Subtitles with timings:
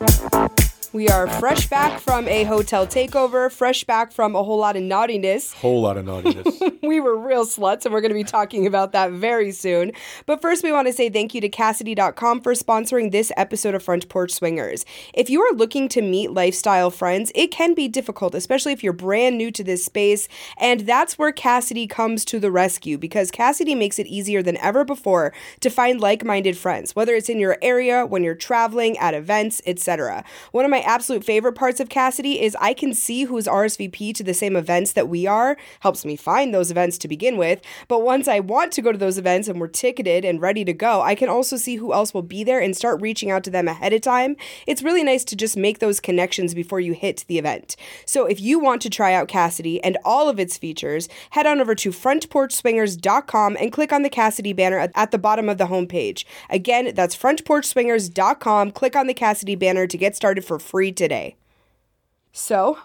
[0.00, 0.69] Thank you.
[0.92, 4.82] We are fresh back from a hotel takeover, fresh back from a whole lot of
[4.82, 5.52] naughtiness.
[5.52, 6.60] Whole lot of naughtiness.
[6.82, 9.92] we were real sluts, and we're going to be talking about that very soon.
[10.26, 13.84] But first, we want to say thank you to Kasidie.com for sponsoring this episode of
[13.84, 14.84] Front Porch Swingers.
[15.14, 18.92] If you are looking to meet lifestyle friends, it can be difficult, especially if you're
[18.92, 20.26] brand new to this space.
[20.58, 24.84] And that's where Kasidie comes to the rescue because Kasidie makes it easier than ever
[24.84, 29.14] before to find like minded friends, whether it's in your area, when you're traveling, at
[29.14, 30.24] events, etc.
[30.50, 34.22] One of my absolute favorite parts of Kasidie is I can see who's RSVP to
[34.22, 37.60] the same events that we are, helps me find those events to begin with.
[37.88, 40.72] But once I want to go to those events and we're ticketed and ready to
[40.72, 43.50] go, I can also see who else will be there and start reaching out to
[43.50, 44.36] them ahead of time.
[44.66, 47.76] It's really nice to just make those connections before you hit the event.
[48.06, 51.60] So if you want to try out Kasidie and all of its features, head on
[51.60, 55.66] over to frontporchswingers.com and click on the Kasidie banner at, at the bottom of the
[55.66, 56.24] homepage.
[56.48, 58.72] Again, that's frontporchswingers.com.
[58.72, 61.36] Click on the Kasidie banner to get started for free today.
[62.32, 62.78] So,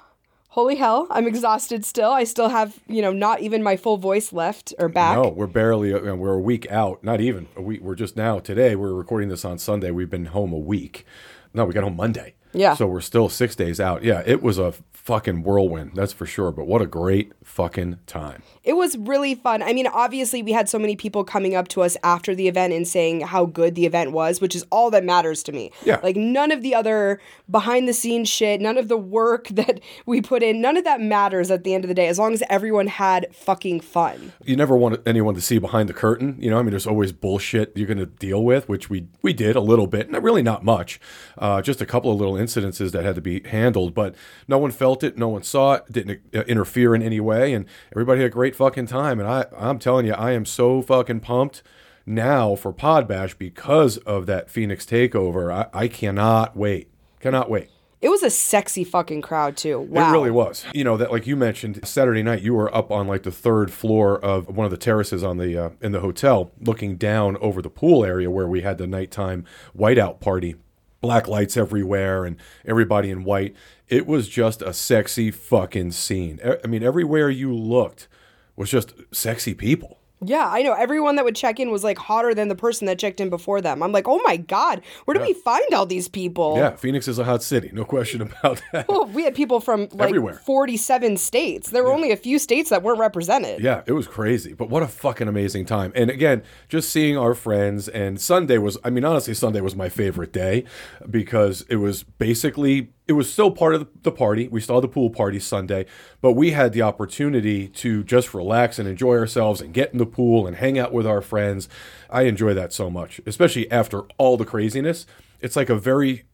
[0.49, 2.11] holy hell, I'm exhausted still.
[2.11, 5.15] I still have, you know, not even my full voice left or back.
[5.15, 7.03] no, we're barely, uh, we're a week out.
[7.03, 7.81] Not even a week.
[7.81, 9.91] We're just now, today, we're recording this on Sunday.
[9.91, 11.05] We've been home a week.
[11.53, 12.33] No, we got home Monday.
[12.55, 12.75] Yeah.
[12.75, 14.03] So we're still six days out.
[14.03, 14.73] Yeah, it was a
[15.05, 16.51] fucking whirlwind, that's for sure.
[16.51, 18.41] But what a great fucking time.
[18.63, 19.61] It was really fun.
[19.61, 22.73] I mean, obviously, we had so many people coming up to us after the event
[22.73, 25.71] and saying how good the event was, which is all that matters to me.
[25.83, 25.99] Yeah.
[26.01, 30.23] Like, none of the other behind the scenes shit, none of the work that we
[30.23, 32.41] put in, none of that matters at the end of the day, as long as
[32.49, 34.33] everyone had fucking fun.
[34.43, 36.35] You never want anyone to see behind the curtain.
[36.39, 39.33] You know, I mean, there's always bullshit you're going to deal with, which we we
[39.33, 40.99] did a little bit, not really not much,
[41.37, 43.93] uh, just a couple of little incidences that had to be handled.
[43.93, 44.15] But
[44.47, 47.65] no one felt it, no one saw it, didn't uh, interfere in any way, and
[47.91, 49.19] everybody had a great fucking time.
[49.19, 51.63] And I, I'm telling you, I am so fucking pumped
[52.05, 55.51] now for Podbash because of that Phoenix takeover.
[55.51, 56.89] I, I cannot wait,
[57.19, 57.69] cannot wait.
[58.01, 59.79] It was a sexy fucking crowd, too.
[59.79, 60.09] Wow.
[60.09, 60.63] It really was.
[60.75, 63.71] You know that, like you mentioned, Saturday night you were up on like the third
[63.71, 67.63] floor of one of the terraces on the uh, in the hotel, looking down over
[67.63, 69.43] the pool area where we had the nighttime
[69.75, 70.55] whiteout party.
[71.01, 73.55] Black lights everywhere and everybody in white.
[73.87, 76.39] It was just a sexy fucking scene.
[76.63, 78.07] I mean, everywhere you looked
[78.55, 79.99] was just sexy people.
[80.23, 80.73] Yeah, I know.
[80.73, 83.61] Everyone that would check in was like hotter than the person that checked in before
[83.61, 83.83] them.
[83.83, 86.55] I'm like, oh my God, where do we find all these people?
[86.57, 88.87] Yeah, Phoenix is a hot city, no question about that.
[88.95, 90.35] Well, we had people from like Everywhere.
[90.45, 91.69] 47 states.
[91.69, 93.61] There were only a few states that weren't represented.
[93.61, 95.91] Yeah, it was crazy, but what a fucking amazing time.
[95.95, 99.89] And again, just seeing our friends and Sunday was I mean honestly Sunday was my
[99.89, 100.65] favorite day
[101.09, 104.47] because it was basically it was still part of the party.
[104.47, 105.85] We saw the pool party Sunday,
[106.21, 110.05] but we had the opportunity to just relax and enjoy ourselves and get in the
[110.05, 111.69] pool and hang out with our friends.
[112.09, 115.05] I enjoy that so much, especially after all the craziness.
[115.39, 116.25] It's like a very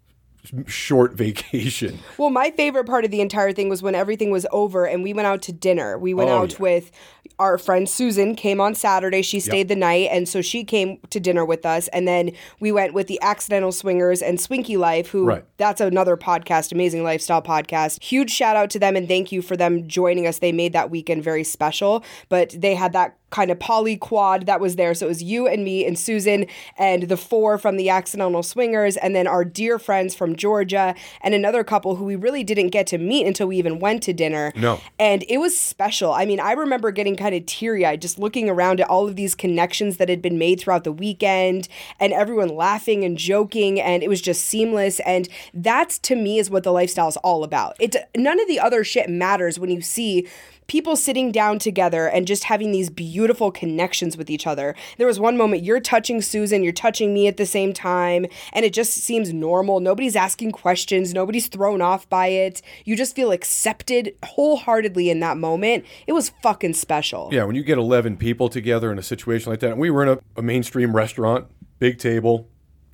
[0.68, 2.00] short vacation.
[2.18, 5.14] Well, my favorite part of the entire thing was when everything was over and we
[5.14, 5.98] went out to dinner.
[5.98, 6.58] We went Oh, out yeah.
[6.60, 6.92] with
[7.40, 9.24] our friend Susan came on Saturday.
[9.24, 12.72] She stayed the night and so she came to dinner with us and then we
[12.72, 15.46] went with the Accidental Swingers and Swinky Life who Right.
[15.58, 18.04] that's another podcast, Amazing Lifestyle podcast.
[18.04, 20.38] Huge shout out to them and thank you for them joining us.
[20.40, 24.60] They made that weekend very special, but they had that kind of poly quad that
[24.60, 24.94] was there.
[24.94, 26.46] So it was you and me and Susan
[26.78, 31.34] and the four from the Accidental Swingers, and then our dear friends from Georgia and
[31.34, 34.52] another couple who we really didn't get to meet until we even went to dinner.
[34.56, 34.80] No.
[35.00, 36.12] And it was special.
[36.12, 39.16] I mean, I remember getting kind of teary eyed just looking around at all of
[39.16, 41.68] these connections that had been made throughout the weekend
[42.00, 45.00] and everyone laughing and joking, and it was just seamless.
[45.02, 47.76] And that's to me is what the lifestyle is all about.
[47.80, 50.28] It none of the other shit matters when you see
[50.68, 54.76] people sitting down together and just having these beautiful connections with each other.
[54.98, 58.66] There was one moment you're touching Susan, you're touching me at the same time, and
[58.66, 59.80] it just seems normal.
[59.80, 62.62] Nobody's asking questions, nobody's thrown off by it.
[62.86, 65.86] You just feel accepted wholeheartedly in that moment.
[66.08, 67.30] It was fucking special.
[67.32, 70.10] Yeah, when you get 11 people together in a situation like that, we were in
[70.10, 71.48] a, a mainstream restaurant,
[71.80, 72.48] big table,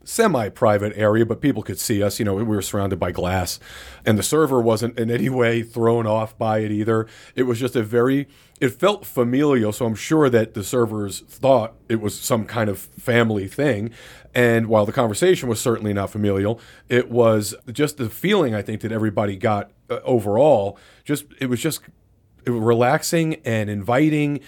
[0.08, 2.18] semi-private area, but people could see us.
[2.18, 3.60] You know, we were surrounded by glass,
[4.06, 7.08] and the server wasn't in any way thrown off by it either.
[7.36, 8.28] It was just a very
[8.60, 12.80] it felt familial, so I'm sure that the servers thought it was some kind of
[12.80, 13.92] family thing.
[14.34, 16.60] And while the conversation was certainly not familial,
[16.90, 20.78] it was just the feeling I think that everybody got uh, overall.
[21.04, 21.82] Just it was just
[22.46, 24.40] relaxing and inviting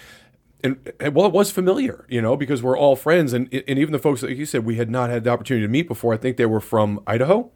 [0.63, 3.91] and, and, well, it was familiar, you know, because we're all friends, and and even
[3.91, 6.13] the folks that you said we had not had the opportunity to meet before.
[6.13, 7.51] I think they were from Idaho.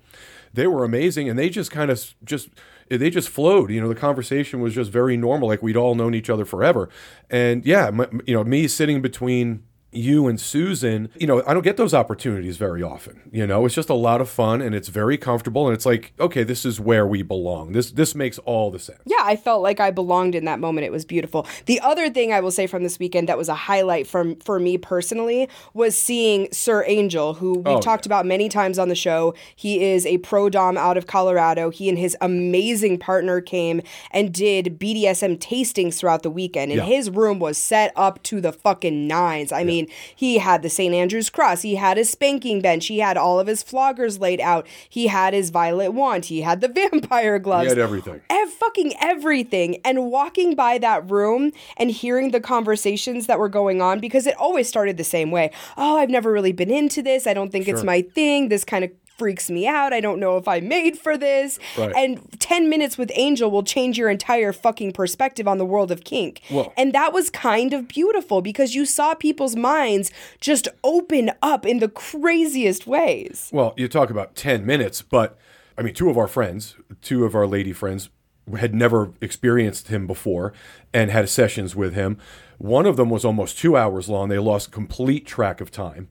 [0.54, 2.50] They were amazing, and they just kind of just
[2.90, 3.72] they just flowed.
[3.72, 6.90] You know, the conversation was just very normal, like we'd all known each other forever.
[7.30, 7.90] And yeah,
[8.26, 9.64] you know, me sitting between
[9.96, 13.22] you and Susan, you know, I don't get those opportunities very often.
[13.32, 16.14] You know, it's just a lot of fun and it's very comfortable and it's like,
[16.20, 17.72] okay, this is where we belong.
[17.74, 19.00] This this makes all the sense.
[19.06, 20.86] Yeah, I felt like I belonged in that moment.
[20.86, 21.48] It was beautiful.
[21.66, 24.60] The other thing I will say from this weekend that was a highlight from for
[24.60, 28.10] me personally was seeing Sir Angel, who we've oh, talked yeah.
[28.10, 29.34] about many times on the show.
[29.56, 31.70] He is a pro dom out of Colorado.
[31.70, 33.82] He and his amazing partner came
[34.12, 36.86] and did BDSM tastings throughout the weekend, and yeah.
[36.86, 39.52] his room was set up to the fucking nines.
[39.52, 39.66] I yeah.
[39.66, 40.94] mean mean, he had the St.
[40.94, 44.68] Andrew's cross, he had his spanking bench, he had all of his floggers laid out,
[44.90, 47.64] he had his violet wand, he had the vampire gloves.
[47.64, 48.22] He had everything.
[48.30, 49.78] Ev- fucking everything.
[49.86, 54.36] And walking by that room and hearing the conversations that were going on, because it
[54.38, 55.52] always started the same way.
[55.78, 57.28] Oh, I've never really been into this.
[57.28, 57.76] I don't think sure.
[57.76, 58.50] it's my thing.
[58.50, 58.92] This kind of
[59.24, 59.94] freaks me out.
[59.94, 61.58] I don't know if I'm made for this.
[61.78, 61.94] Right.
[61.96, 66.04] And 10 minutes with Angel will change your entire fucking perspective on the world of
[66.04, 66.42] kink.
[66.50, 66.74] Whoa.
[66.76, 70.12] And that was kind of beautiful because you saw people's minds
[70.42, 73.50] just open up in the craziest ways.
[73.54, 75.38] Well, you talk about 10 minutes, but
[75.78, 78.10] I mean, two of our friends, two of our lady friends,
[78.58, 80.52] had never experienced him before
[80.94, 82.18] and had sessions with him.
[82.58, 84.28] One of them was almost two hours long.
[84.28, 86.10] They lost complete track of time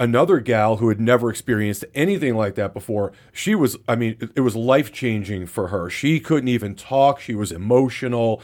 [0.00, 3.12] another gal who had never experienced anything like that before.
[3.32, 5.90] She was, I mean, it, was life changing for her.
[5.90, 8.40] She couldn't even talk, she was emotional.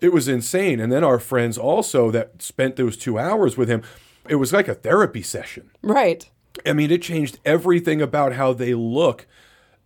[0.00, 0.78] It was insane.
[0.80, 3.82] And then our friends also that spent those two hours with him,
[4.28, 5.70] it was like a therapy session.
[5.82, 6.28] Right.
[6.64, 9.26] I mean, it changed everything about how they look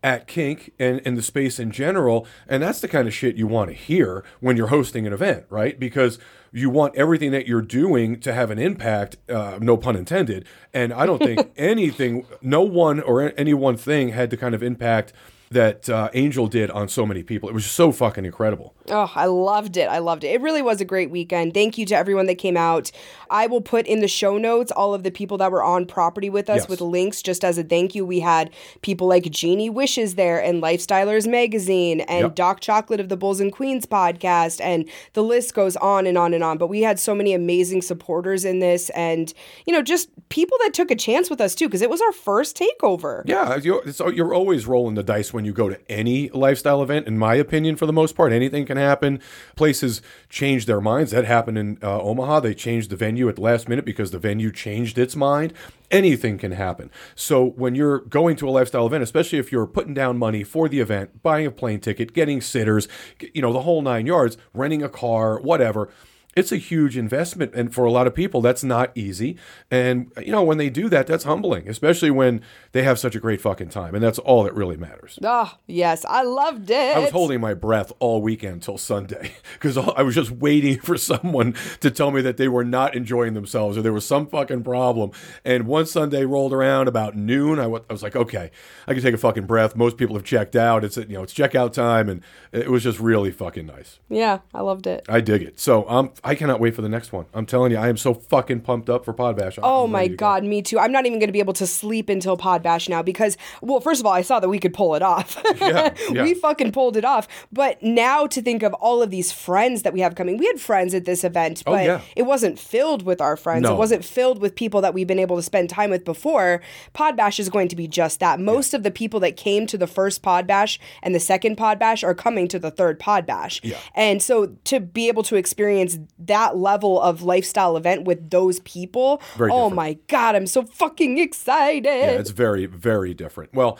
[0.02, 2.26] at kink and, and the space in general.
[2.48, 5.44] And that's the kind of shit you want to hear when you're hosting an event,
[5.48, 5.78] right?
[5.78, 6.18] Because
[6.52, 10.46] you want everything that you're doing to have an impact, uh, no pun intended.
[10.72, 14.62] And I don't think anything, no one or any one thing had the kind of
[14.62, 15.12] impact
[15.50, 17.48] that uh, Angel did on so many people.
[17.48, 18.74] It was so fucking incredible.
[18.88, 19.88] Oh, I loved it.
[19.88, 20.28] I loved it.
[20.28, 21.54] It really was a great weekend.
[21.54, 22.90] Thank you to everyone that came out.
[23.30, 26.28] I will put in the show notes all of the people that were on property
[26.28, 26.68] with us yes.
[26.68, 28.04] with links just as a thank you.
[28.04, 28.50] We had
[28.82, 32.34] people like Genie Wishes there and Lifestylers Magazine and yep.
[32.34, 34.60] Doc Chocolate of the Bulls and Queens podcast.
[34.60, 36.58] And the list goes on and on and on.
[36.58, 39.32] But we had so many amazing supporters in this and,
[39.64, 42.12] you know, just people that took a chance with us too, because it was our
[42.12, 43.22] first takeover.
[43.26, 43.56] Yeah.
[43.56, 43.82] You're,
[44.12, 47.76] you're always rolling the dice when you go to any lifestyle event, in my opinion,
[47.76, 48.32] for the most part.
[48.32, 49.20] Anything can happen.
[49.56, 51.10] Places change their minds.
[51.12, 52.40] That happened in uh, Omaha.
[52.40, 55.52] They changed the venue at the last minute because the venue changed its mind.
[55.90, 56.90] Anything can happen.
[57.14, 60.68] So when you're going to a lifestyle event, especially if you're putting down money for
[60.68, 62.88] the event, buying a plane ticket, getting sitters,
[63.34, 65.90] you know, the whole nine yards, renting a car, whatever
[66.34, 69.36] it's a huge investment and for a lot of people that's not easy.
[69.70, 72.40] And you know when they do that that's humbling especially when
[72.72, 75.18] they have such a great fucking time and that's all that really matters.
[75.22, 76.96] Oh yes i loved it.
[76.96, 80.96] I was holding my breath all weekend until sunday because i was just waiting for
[80.96, 84.64] someone to tell me that they were not enjoying themselves or there was some fucking
[84.64, 85.10] problem.
[85.44, 88.50] And one sunday rolled around about noon I, w- I was like okay
[88.86, 89.76] i can take a fucking breath.
[89.76, 90.84] Most people have checked out.
[90.84, 92.22] It's you know it's checkout time and
[92.52, 93.98] it was just really fucking nice.
[94.08, 95.04] Yeah i loved it.
[95.08, 95.60] I dig it.
[95.60, 97.26] So i'm um I cannot wait for the next one.
[97.34, 99.58] I'm telling you, I am so fucking pumped up for Pod Bash.
[99.60, 100.48] oh my god, go.
[100.48, 100.78] me too.
[100.78, 103.80] I'm not even going to be able to sleep until Pod Bash now because, well,
[103.80, 105.42] first of all, I saw that we could pull it off.
[105.60, 106.22] yeah, yeah.
[106.22, 107.26] We fucking pulled it off.
[107.50, 110.60] But now to think of all of these friends that we have coming, we had
[110.60, 112.00] friends at this event, oh, but oh, yeah.
[112.14, 113.62] it wasn't filled with our friends.
[113.62, 113.74] No.
[113.74, 116.62] It wasn't filled with people that we've been able to spend time with before.
[116.92, 118.38] Pod Bash is going to be just that.
[118.38, 121.80] Most of the people that came to the first Pod Bash and the second Pod
[121.80, 123.60] Bash are coming to the third Pod Bash.
[123.64, 123.78] Yeah.
[123.96, 129.20] And so to be able to experience that level of lifestyle event with those people,
[129.36, 129.74] very oh different.
[129.76, 131.84] my god, I'm so fucking excited.
[131.84, 133.54] Yeah, it's very very different.
[133.54, 133.78] Well,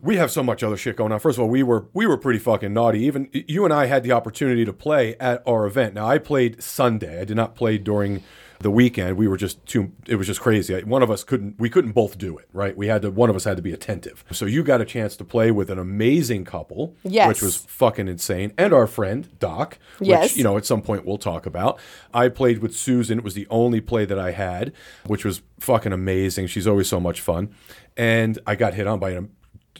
[0.00, 1.20] we have so much other shit going on.
[1.20, 3.00] First of all, we were we were pretty fucking naughty.
[3.00, 5.94] Even you and I had the opportunity to play at our event.
[5.94, 7.20] Now I played Sunday.
[7.20, 8.22] I did not play during
[8.60, 9.16] the weekend.
[9.16, 9.92] We were just too.
[10.06, 10.78] It was just crazy.
[10.82, 11.58] One of us couldn't.
[11.58, 12.48] We couldn't both do it.
[12.52, 12.76] Right.
[12.76, 13.10] We had to.
[13.10, 14.24] One of us had to be attentive.
[14.32, 16.96] So you got a chance to play with an amazing couple.
[17.02, 17.28] Yes.
[17.28, 18.52] Which was fucking insane.
[18.56, 19.78] And our friend Doc.
[19.98, 20.36] Which, Yes.
[20.36, 21.78] You know, at some point we'll talk about.
[22.12, 23.18] I played with Susan.
[23.18, 24.72] It was the only play that I had,
[25.06, 26.46] which was fucking amazing.
[26.46, 27.54] She's always so much fun.
[27.96, 29.30] And I got hit on by an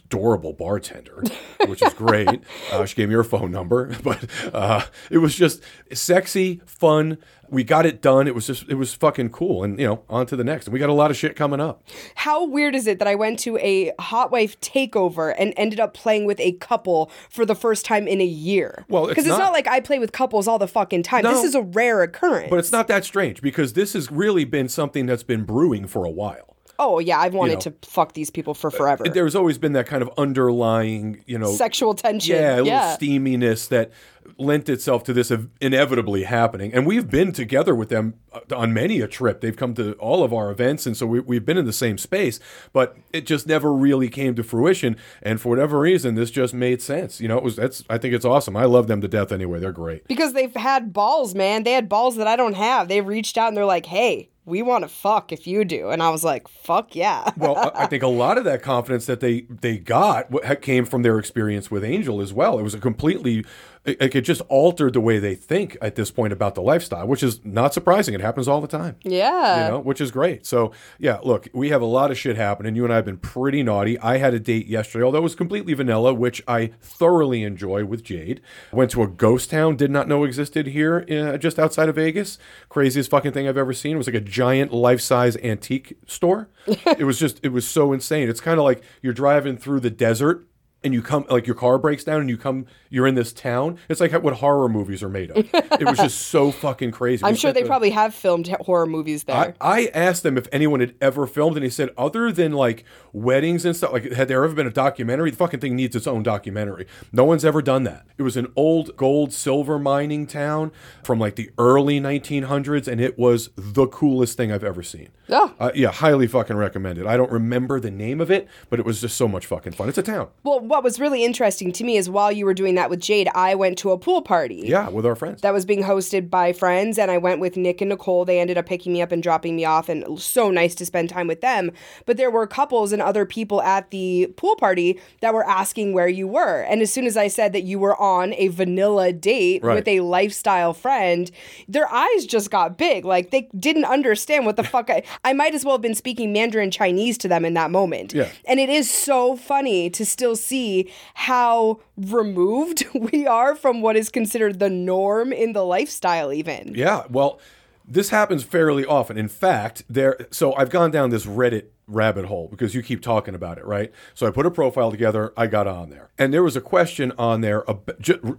[0.05, 1.23] adorable bartender,
[1.67, 2.25] which is great.
[2.71, 5.61] Uh, she gave me her phone number, but uh, it was just
[5.93, 7.17] sexy, fun.
[7.49, 8.27] We got it done.
[8.27, 9.63] It was just, it was fucking cool.
[9.63, 10.65] And, you know, on to the next.
[10.65, 11.83] And we got a lot of shit coming up.
[12.15, 15.93] How weird is it that I went to a hot wife takeover and ended up
[15.93, 18.83] playing with a couple for the first time in a year?
[18.89, 21.23] Well, because it's, not- not like I play with couples all the fucking time.
[21.23, 21.31] No.
[21.31, 22.49] This is a rare occurrence.
[22.49, 26.03] But it's not that strange because this has really been something that's been brewing for
[26.03, 26.54] a while.
[26.79, 27.71] Oh yeah, I've wanted know.
[27.71, 29.03] to fuck these people for uh, forever.
[29.05, 32.35] There's always been that kind of underlying, you know, Sexual tension.
[32.35, 32.95] Yeah, a little yeah.
[32.97, 33.91] steaminess that
[34.37, 36.73] lent itself to this inevitably happening.
[36.73, 39.41] And we've been together with them uh, on many a trip.
[39.41, 41.97] They've come to all of our events, and so we, we've been in the same
[41.97, 42.39] space.
[42.73, 44.97] But it just never really came to fruition.
[45.21, 47.21] And for whatever reason, this just made sense.
[47.21, 47.83] You know, it was that's.
[47.89, 48.55] I think it's awesome.
[48.55, 49.31] I love them to death.
[49.31, 50.07] Anyway, they're great.
[50.07, 51.63] Because they've had balls, man.
[51.63, 52.87] They had balls that I don't have.
[52.87, 56.01] They reached out and they're like, "Hey, we want to fuck if you do," and
[56.01, 59.41] I was like, "Fuck yeah." Well, I think a lot of that confidence that they
[59.41, 60.29] they got
[60.61, 62.57] came from their experience with Angel as well.
[62.59, 63.45] It was a completely,
[63.85, 67.21] it, it just altered the way they think at this point about the lifestyle, which
[67.21, 68.13] is not surprising.
[68.13, 68.97] It happens all the time.
[69.03, 69.65] yeah.
[69.65, 70.45] you know, which is great.
[70.45, 72.75] So, yeah, look, we have a lot of shit happening.
[72.75, 73.99] You and I have been pretty naughty.
[73.99, 78.03] I had a date yesterday, although it was completely vanilla, which I thoroughly enjoy with
[78.03, 78.41] Jade.
[78.71, 82.39] Went to a ghost town, did not know existed here uh, just outside of Vegas.
[82.69, 83.93] Craziest fucking thing I've ever seen.
[83.93, 86.49] It was like a giant life size antique store.
[86.67, 88.29] it was just, it was so insane.
[88.29, 90.47] It's kind of like you're driving through the desert.
[90.85, 92.67] And you come like your car breaks down, and you come.
[92.89, 93.77] You're in this town.
[93.89, 95.37] It's like what horror movies are made of.
[95.53, 97.25] it was just so fucking crazy.
[97.25, 99.35] I'm sure they the- probably have filmed horror movies there.
[99.35, 102.85] I, I asked them if anyone had ever filmed, and he said, other than like
[103.11, 105.31] weddings and stuff, like had there ever been a documentary?
[105.31, 106.85] The fucking thing needs its own documentary.
[107.11, 108.05] No one's ever done that.
[108.17, 110.71] It was an old gold silver mining town
[111.03, 115.09] from like the early 1900s, and it was the coolest thing I've ever seen.
[115.29, 115.53] Oh.
[115.59, 117.07] Uh, yeah, highly fucking recommended.
[117.07, 119.89] I don't remember the name of it, but it was just so much fucking fun.
[119.89, 120.29] It's a town.
[120.43, 123.29] well, what was really interesting to me is while you were doing that with Jade,
[123.33, 124.63] I went to a pool party.
[124.65, 125.39] Yeah, with our friends.
[125.41, 128.25] that was being hosted by friends and I went with Nick and Nicole.
[128.25, 130.75] They ended up picking me up and dropping me off and it was so nice
[130.75, 131.71] to spend time with them.
[132.05, 136.09] But there were couples and other people at the pool party that were asking where
[136.09, 136.61] you were.
[136.63, 139.75] And as soon as I said that you were on a vanilla date Right.
[139.75, 141.31] with a lifestyle friend,
[141.69, 143.05] their eyes just got big.
[143.05, 146.33] Like they didn't understand what the fuck I I might as well have been speaking
[146.33, 148.13] Mandarin Chinese to them in that moment.
[148.13, 148.27] Yeah.
[148.43, 150.64] And it is so funny to still see
[151.13, 156.73] how removed we are from what is considered the norm in the lifestyle, even.
[156.75, 157.39] Yeah, well,
[157.87, 159.17] this happens fairly often.
[159.17, 160.17] In fact, there.
[160.31, 163.91] So I've gone down this Reddit rabbit hole because you keep talking about it, right?
[164.13, 165.33] So I put a profile together.
[165.37, 167.63] I got on there, and there was a question on there,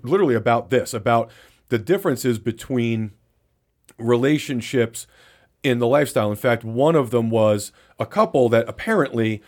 [0.02, 1.30] literally about this, about
[1.68, 3.12] the differences between
[3.98, 5.06] relationships
[5.62, 6.30] in the lifestyle.
[6.30, 9.42] In fact, one of them was a couple that apparently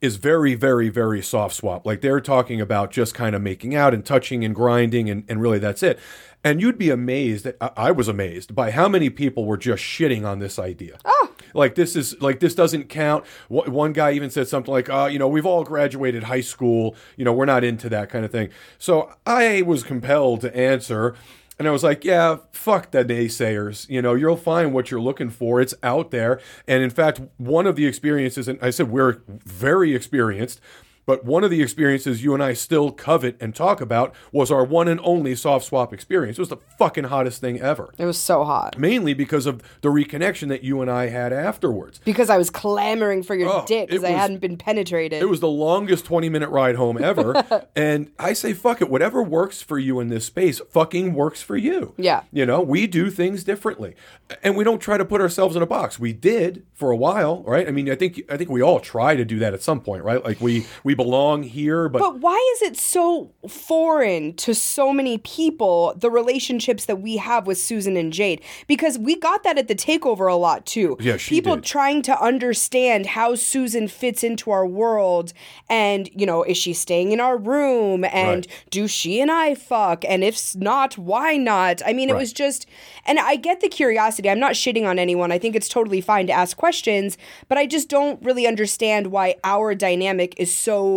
[0.00, 1.86] is very, very, very soft swap.
[1.86, 5.40] Like they're talking about just kind of making out and touching and grinding, and, and
[5.40, 5.98] really that's it.
[6.44, 7.48] And you'd be amazed.
[7.60, 10.98] I, I was amazed by how many people were just shitting on this idea.
[11.04, 11.32] Oh.
[11.54, 13.24] Like this is like this doesn't count.
[13.48, 16.94] One guy even said something like, "Uh, you know, we've all graduated high school.
[17.16, 21.14] You know, we're not into that kind of thing." So I was compelled to answer.
[21.58, 23.88] And I was like, yeah, fuck the naysayers.
[23.88, 25.60] You know, you'll find what you're looking for.
[25.60, 26.40] It's out there.
[26.68, 30.60] And in fact, one of the experiences, and I said we're very experienced,
[31.08, 34.62] but one of the experiences you and I still covet and talk about was our
[34.62, 36.36] one and only soft swap experience.
[36.36, 37.94] It was the fucking hottest thing ever.
[37.96, 38.78] It was so hot.
[38.78, 41.98] Mainly because of the reconnection that you and I had afterwards.
[42.04, 45.22] Because I was clamoring for your Oh, dick because it I was- hadn't been penetrated.
[45.22, 47.42] It was the longest 20 minute ride home ever.
[47.74, 48.90] and I say, fuck it.
[48.90, 51.94] Whatever works for you in this space fucking works for you.
[51.96, 52.24] Yeah.
[52.30, 53.94] You know, we do things differently.
[54.42, 55.98] And we don't try to put ourselves in a box.
[55.98, 57.66] We did for a while, right?
[57.66, 60.04] I mean, I think I think we all try to do that at some point,
[60.04, 60.22] right?
[60.22, 65.16] Like we we belong here, but, But why is it so foreign to so many
[65.16, 68.42] people, the relationships that we have with Susan and Jade?
[68.66, 70.96] Because we got that at the takeover a lot too.
[71.00, 71.64] Yeah, she People did.
[71.64, 75.32] trying to understand how Susan fits into our world
[75.70, 78.04] and, you know, is she staying in our room?
[78.04, 78.64] And Right.
[78.70, 80.04] do she and I fuck?
[80.04, 81.80] And if not, why not?
[81.86, 82.18] I mean, it Right.
[82.18, 82.66] was just,
[83.06, 84.28] and I get the curiosity.
[84.28, 85.30] I'm not shitting on anyone.
[85.30, 87.16] I think it's totally fine to ask questions,
[87.48, 90.87] but I just don't really understand why our dynamic is so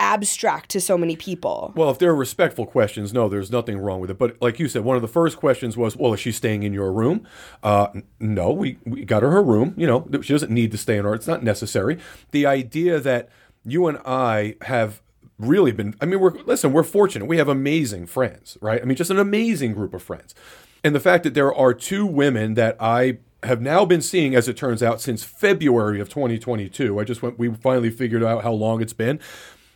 [0.00, 1.72] abstract to so many people.
[1.76, 4.18] Well, if they're respectful questions, no, there's nothing wrong with it.
[4.18, 6.72] But like you said, one of the first questions was, "Well, is she staying in
[6.72, 7.26] your room?"
[7.62, 9.74] Uh, no, we we got her her room.
[9.76, 11.14] You know, she doesn't need to stay in our.
[11.14, 11.98] It's not necessary.
[12.32, 13.28] The idea that
[13.64, 15.02] you and I have
[15.38, 15.94] really been.
[16.00, 16.72] I mean, we're listen.
[16.72, 17.26] We're fortunate.
[17.26, 18.80] We have amazing friends, right?
[18.80, 20.34] I mean, just an amazing group of friends.
[20.82, 24.48] And the fact that there are two women that I have now been seeing, as
[24.48, 26.98] it turns out, since February of 2022.
[26.98, 27.38] I just went.
[27.38, 29.20] We finally figured out how long it's been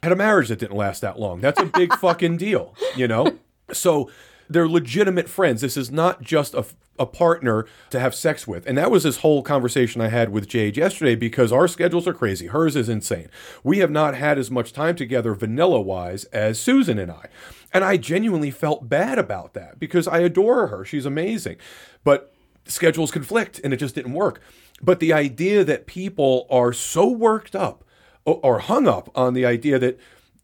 [0.05, 1.41] had a marriage that didn't last that long.
[1.41, 3.39] That's a big fucking deal, you know?
[3.73, 4.11] So
[4.49, 5.63] they're legitimate friends.
[5.63, 6.67] This is not just a,
[6.99, 8.67] a partner to have sex with.
[8.67, 12.13] And that was this whole conversation I had with Jade yesterday because our schedules are
[12.13, 12.49] crazy.
[12.49, 13.29] Hers is insane.
[13.65, 17.29] We have not had as much time together vanilla wise as Susan and I.
[17.73, 20.85] And I genuinely felt bad about that because I adore her.
[20.85, 21.57] She's amazing.
[22.05, 22.34] But
[22.67, 24.41] schedules conflict and it just didn't work.
[24.83, 27.85] But the idea that people are so worked up
[28.25, 29.99] or hung up on the idea that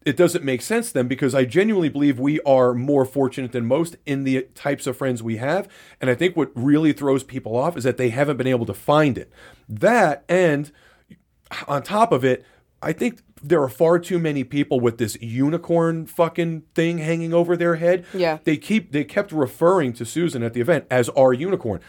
[0.05, 3.65] it doesn't make sense to them because I genuinely believe we are more fortunate than
[3.65, 5.67] most in the types of friends we have.
[5.99, 8.73] And I think what really throws people off is that they haven't been able to
[8.73, 9.31] find it.
[9.69, 10.71] That, and
[11.67, 12.45] on top of it,
[12.81, 17.55] I think there are far too many people with this unicorn fucking thing hanging over
[17.55, 18.05] their head.
[18.13, 18.39] Yeah.
[18.43, 21.79] They keep they kept referring to Susan at the event as our unicorn.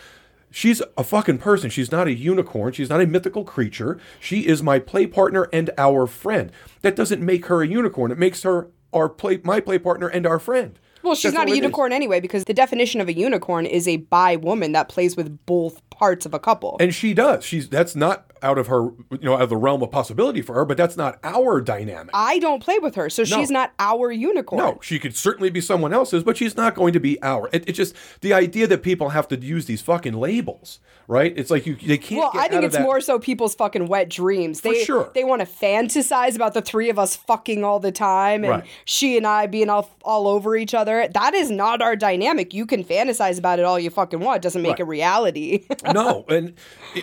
[0.53, 1.71] She's a fucking person.
[1.71, 2.73] She's not a unicorn.
[2.73, 3.99] She's not a mythical creature.
[4.21, 6.53] She is my play partner and our friend.
[6.83, 8.13] That doesn't make her a unicorn.
[8.13, 10.79] It makes her our play my play partner and our friend.
[11.03, 11.63] Well, she's That's not a all it is.
[11.65, 15.45] unicorn anyway because the definition of a unicorn is a bi woman that plays with
[15.47, 16.77] both parts of a couple.
[16.79, 17.45] And she does.
[17.45, 20.55] She's that's not out of her you know out of the realm of possibility for
[20.55, 22.11] her, but that's not our dynamic.
[22.15, 24.59] I don't play with her, so she's not our unicorn.
[24.61, 27.49] No, she could certainly be someone else's, but she's not going to be our.
[27.53, 31.33] It, it's just the idea that people have to use these fucking labels, right?
[31.37, 32.19] It's like you they can't.
[32.21, 34.61] Well, I think it's that- more so people's fucking wet dreams.
[34.63, 35.11] They sure.
[35.15, 38.65] they want to fantasize about the three of us fucking all the time and Right.
[38.85, 41.09] she and I being all, all over each other.
[41.13, 42.53] That is not our dynamic.
[42.55, 44.37] You can fantasize about it all you fucking want.
[44.39, 44.81] It doesn't make Right.
[44.81, 45.67] it reality.
[45.93, 46.55] no, and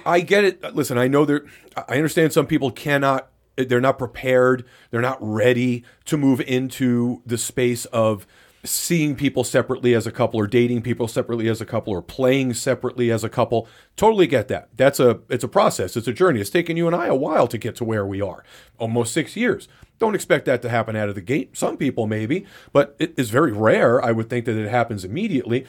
[0.06, 0.76] I get it.
[0.76, 1.46] Listen, I know there.
[1.88, 3.30] I understand some people cannot.
[3.56, 4.66] They're not prepared.
[4.92, 8.26] They're not ready to move into the space of
[8.64, 12.54] seeing people separately as a couple, or dating people separately as a couple, or playing
[12.54, 13.68] separately as a couple.
[13.96, 14.70] Totally get that.
[14.76, 15.20] That's a.
[15.30, 15.96] It's a process.
[15.96, 16.42] It's a journey.
[16.42, 18.44] It's taken you and I a while to get to where we are.
[18.78, 19.68] Almost six years.
[19.98, 21.58] Don't expect that to happen out of the gate.
[21.58, 24.02] Some people maybe, but it is very rare.
[24.04, 25.66] I would think that it happens immediately.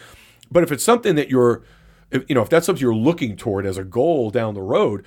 [0.53, 1.63] But if it's something that you're
[2.13, 5.05] you know, if that's something you're looking toward as a goal down the road,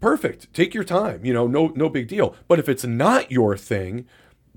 [0.00, 0.52] perfect.
[0.52, 1.24] Take your time.
[1.24, 2.34] You know, no no big deal.
[2.46, 4.06] But if it's not your thing,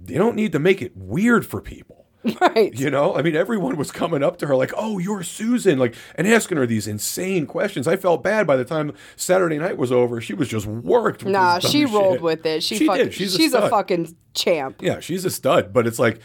[0.08, 2.02] you don't need to make it weird for people.
[2.42, 2.72] right.
[2.78, 5.96] You know, I mean, everyone was coming up to her like, "Oh, you're Susan," like,
[6.14, 7.88] and asking her these insane questions.
[7.88, 10.22] I felt bad by the time Saturday night was over.
[10.22, 11.24] She was just worked.
[11.24, 12.22] with Nah, she rolled shit.
[12.22, 12.62] with it.
[12.62, 13.14] She, She fucking, did.
[13.16, 14.82] She's she's, a a, fucking champ.
[14.84, 16.20] Yeah, she's a stud, but it's like,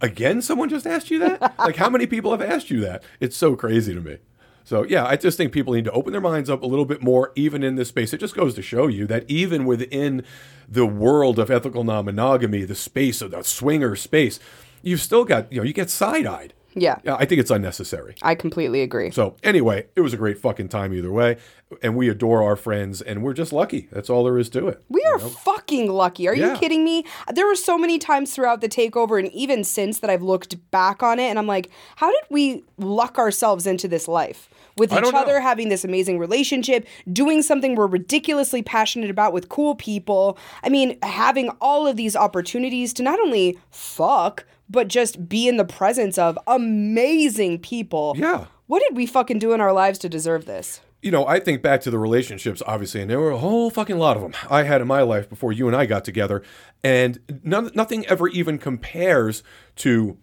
[0.00, 1.54] again, someone just asked you that?
[1.60, 3.04] like, how many people have asked you that?
[3.20, 4.18] It's so crazy to me.
[4.66, 7.00] So, yeah, I just think people need to open their minds up a little bit
[7.00, 8.12] more, even in this space.
[8.12, 10.24] It just goes to show you that even within
[10.68, 14.40] the world of ethical non monogamy, the space of the swinger space,
[14.82, 16.52] you've still got, you know, you get side eyed.
[16.78, 16.98] Yeah.
[17.06, 18.16] I think it's unnecessary.
[18.22, 19.12] I completely agree.
[19.12, 21.36] So, anyway, it was a great fucking time either way.
[21.80, 23.88] And we adore our friends, and we're just lucky.
[23.92, 24.82] That's all there is to it.
[24.88, 26.26] We are fucking lucky.
[26.28, 26.52] Are Yeah.
[26.54, 27.04] you kidding me?
[27.32, 31.02] There were so many times throughout the takeover and even since that I've looked back
[31.04, 34.48] on it and I'm like, how did we luck ourselves into this life?
[34.76, 35.20] With each don't know.
[35.20, 40.38] other, having this amazing relationship, doing something we're ridiculously passionate about with cool people.
[40.62, 45.56] I mean, having all of these opportunities to not only fuck, but just be in
[45.56, 48.14] the presence of amazing people.
[48.18, 48.46] Yeah.
[48.66, 50.80] What did we fucking do in our lives to deserve this?
[51.06, 53.96] you know, I think back to the relationships, obviously, and there were a whole fucking
[53.96, 56.42] lot of them I had in my life before you and I got together,
[56.82, 59.44] and none, nothing ever even compares
[59.76, 60.16] to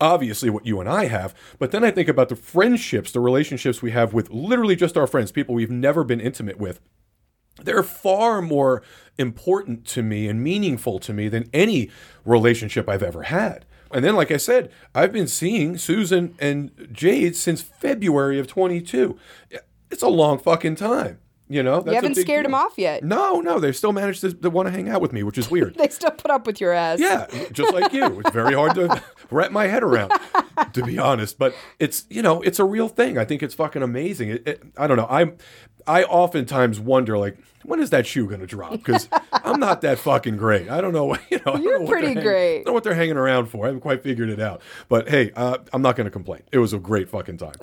[0.00, 1.34] obviously what you and I have.
[1.58, 5.06] But then I think about the friendships, the relationships we have with literally just our
[5.06, 6.80] friends, people we've never been intimate with.
[7.62, 8.82] They're far more
[9.16, 11.90] important to me and meaningful to me than any
[12.24, 13.64] relationship I've ever had.
[13.90, 19.16] And then, like I said, I've been seeing Susan and Jade since February of 22.
[19.90, 21.20] It's a long fucking time.
[21.48, 22.50] You know, That's you haven't scared deal.
[22.50, 23.04] them off yet.
[23.04, 25.48] No, no, they still managed to, to want to hang out with me, which is
[25.48, 25.76] weird.
[25.86, 26.98] They still put up with your ass.
[26.98, 28.18] Yeah, just like you.
[28.20, 30.10] It's very hard to wrap my head around,
[30.72, 31.38] to be honest.
[31.38, 33.16] But it's you know it's a real thing.
[33.16, 34.30] I think it's fucking amazing.
[34.30, 35.06] It, it, I don't know.
[35.08, 35.32] I
[35.86, 38.72] I oftentimes wonder like when is that shoe going to drop?
[38.72, 40.68] Because I'm not that fucking great.
[40.68, 41.16] I don't know.
[41.30, 42.54] You know, you're know pretty hanging- great.
[42.54, 43.64] I don't know what they're hanging around for.
[43.66, 44.62] I haven't quite figured it out.
[44.88, 46.42] But hey, uh, I'm not going to complain.
[46.50, 47.54] It was a great fucking time.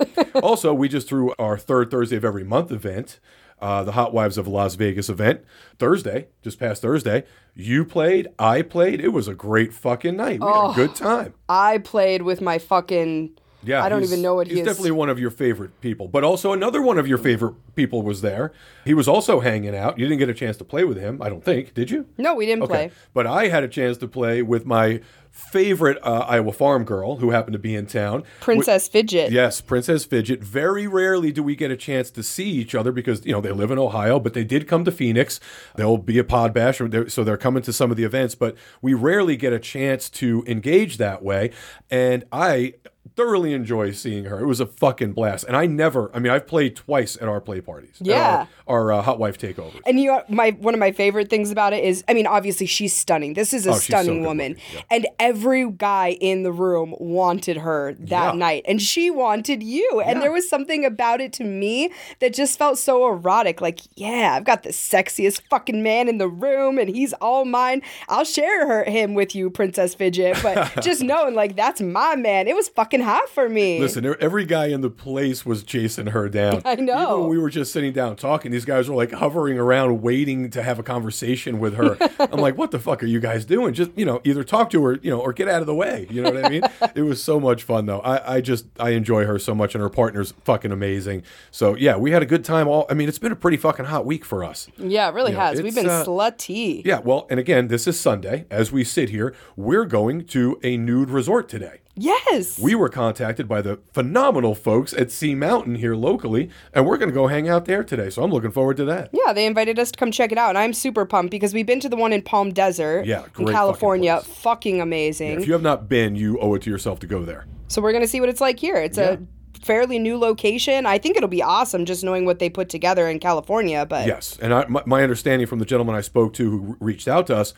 [0.42, 3.18] also, we just threw our third Thursday of every month event
[3.60, 5.42] uh, the Hot Wives of Las Vegas event
[5.78, 7.24] Thursday, just past Thursday.
[7.54, 9.00] You played, I played.
[9.00, 10.40] It was a great fucking night.
[10.40, 11.34] We had a good time.
[11.48, 13.38] I played with my fucking.
[13.64, 14.66] Yeah, I don't even know what he's he is.
[14.66, 16.08] He's definitely one of your favorite people.
[16.08, 18.52] But also another one of your favorite people was there.
[18.84, 19.98] He was also hanging out.
[19.98, 22.06] You didn't get a chance to play with him, I don't think, did you?
[22.18, 22.72] No, we didn't Okay.
[22.72, 22.90] play.
[23.12, 25.00] But I had a chance to play with my
[25.30, 28.22] favorite uh, Iowa farm girl who happened to be in town.
[28.40, 29.32] Princess Fidget.
[29.32, 30.44] Yes, Princess Fidget.
[30.44, 33.50] Very rarely do we get a chance to see each other because you know they
[33.50, 35.40] live in Ohio, but they did come to Phoenix.
[35.74, 38.36] There'll be a pod bash, or they're- so they're coming to some of the events.
[38.36, 41.50] But we rarely get a chance to engage that way,
[41.90, 42.74] and I
[43.16, 44.40] thoroughly enjoy seeing her.
[44.40, 46.10] It was a fucking blast, and I never.
[46.14, 47.96] I mean, I've played twice at our play parties.
[48.00, 48.46] Yeah.
[48.66, 49.80] our, our uh, hot wife takeovers.
[49.86, 52.94] And you, my one of my favorite things about it is, I mean, obviously she's
[52.94, 53.34] stunning.
[53.34, 54.80] This is a Oh, she's so stunning woman, yeah.
[54.90, 58.38] and every guy in the room wanted her that Yeah.
[58.38, 60.00] night, and she wanted you.
[60.04, 60.20] And Yeah.
[60.22, 61.90] there was something about it to me
[62.20, 63.60] that just felt so erotic.
[63.60, 67.82] Like, yeah, I've got the sexiest fucking man in the room, and he's all mine.
[68.08, 70.42] I'll share her him with you, Princess Fidget.
[70.42, 72.48] But just knowing, like, that's my man.
[72.48, 73.78] It was fucking hot for me.
[73.80, 76.62] Listen, every guy in the place was chasing her down.
[76.64, 77.02] I know.
[77.02, 80.50] Even when we were just sitting down talking, these guys were like hovering around, waiting
[80.50, 81.96] to have a conversation with her.
[82.18, 83.74] I'm like, what the fuck are you guys doing?
[83.74, 86.06] Just you know, either talk to her, you know, or get out of the way.
[86.10, 86.62] You know what I mean?
[86.94, 88.00] it was so much fun though.
[88.00, 91.22] I, I just I enjoy her so much, and her partner's fucking amazing.
[91.50, 92.68] So yeah, we had a good time.
[92.68, 94.68] All I mean, it's been a pretty fucking hot week for us.
[94.78, 95.62] yeah, it really Yeah, has.
[95.62, 96.82] We've been uh, slutty.
[96.84, 98.46] Yeah, well, and again, this is Sunday.
[98.50, 101.80] As we sit here, we're going to a nude resort today.
[101.96, 102.58] Yes.
[102.58, 107.08] We were contacted by the phenomenal folks at Sea Mountain here locally, and we're going
[107.08, 108.10] to go hang out there today.
[108.10, 109.10] So I'm looking forward to that.
[109.12, 111.66] Yeah, they invited us to come check it out, and I'm super pumped because we've
[111.66, 114.16] been to the one in Palm Desert, Yeah, in California.
[114.18, 114.34] fucking.
[114.34, 115.40] Fucking amazing.
[115.40, 117.46] If you have not been, you owe it to yourself to go there.
[117.68, 118.76] so we're gonna see what it's like here.
[118.76, 119.18] It's a
[119.62, 120.84] fairly new location.
[120.86, 123.86] I think it'll be awesome just knowing what they put together in California.
[123.86, 126.76] But Yes, and I, my, my understanding from the gentleman I spoke to who re-
[126.80, 127.54] reached out to us,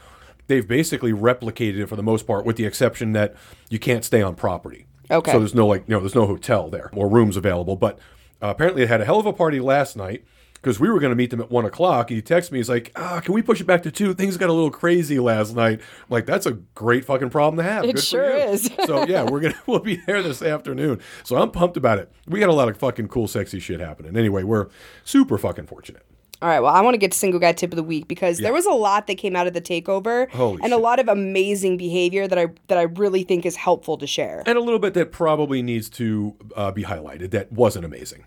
[0.46, 3.34] they've basically replicated it for the most part, with the exception that
[3.68, 4.86] you can't stay on property.
[5.10, 5.32] Okay.
[5.32, 7.76] So there's no like, you know, there's no hotel there or rooms available.
[7.76, 7.98] But
[8.42, 11.10] uh, apparently, they had a hell of a party last night because we were going
[11.10, 12.10] to meet them at one o'clock.
[12.10, 14.14] He texts me, he's like, "Ah, can we push it back to two?
[14.14, 17.62] Things got a little crazy last night." I'm like, that's a great fucking problem to
[17.62, 17.84] have.
[17.84, 18.70] It Good sure you." is.
[18.84, 21.00] so yeah, we're gonna we'll be there this afternoon.
[21.24, 22.10] So I'm pumped about it.
[22.26, 24.16] We got a lot of fucking cool, sexy shit happening.
[24.16, 24.68] Anyway, we're
[25.04, 26.04] super fucking fortunate.
[26.42, 28.38] All right, well, I want to get to single guy tip of the week because
[28.38, 31.08] there was a lot that came out of the takeover Holy and a lot of
[31.08, 34.42] amazing behavior that I that I really think is helpful to share.
[34.46, 38.24] and a little bit that probably needs to uh, be highlighted that wasn't amazing.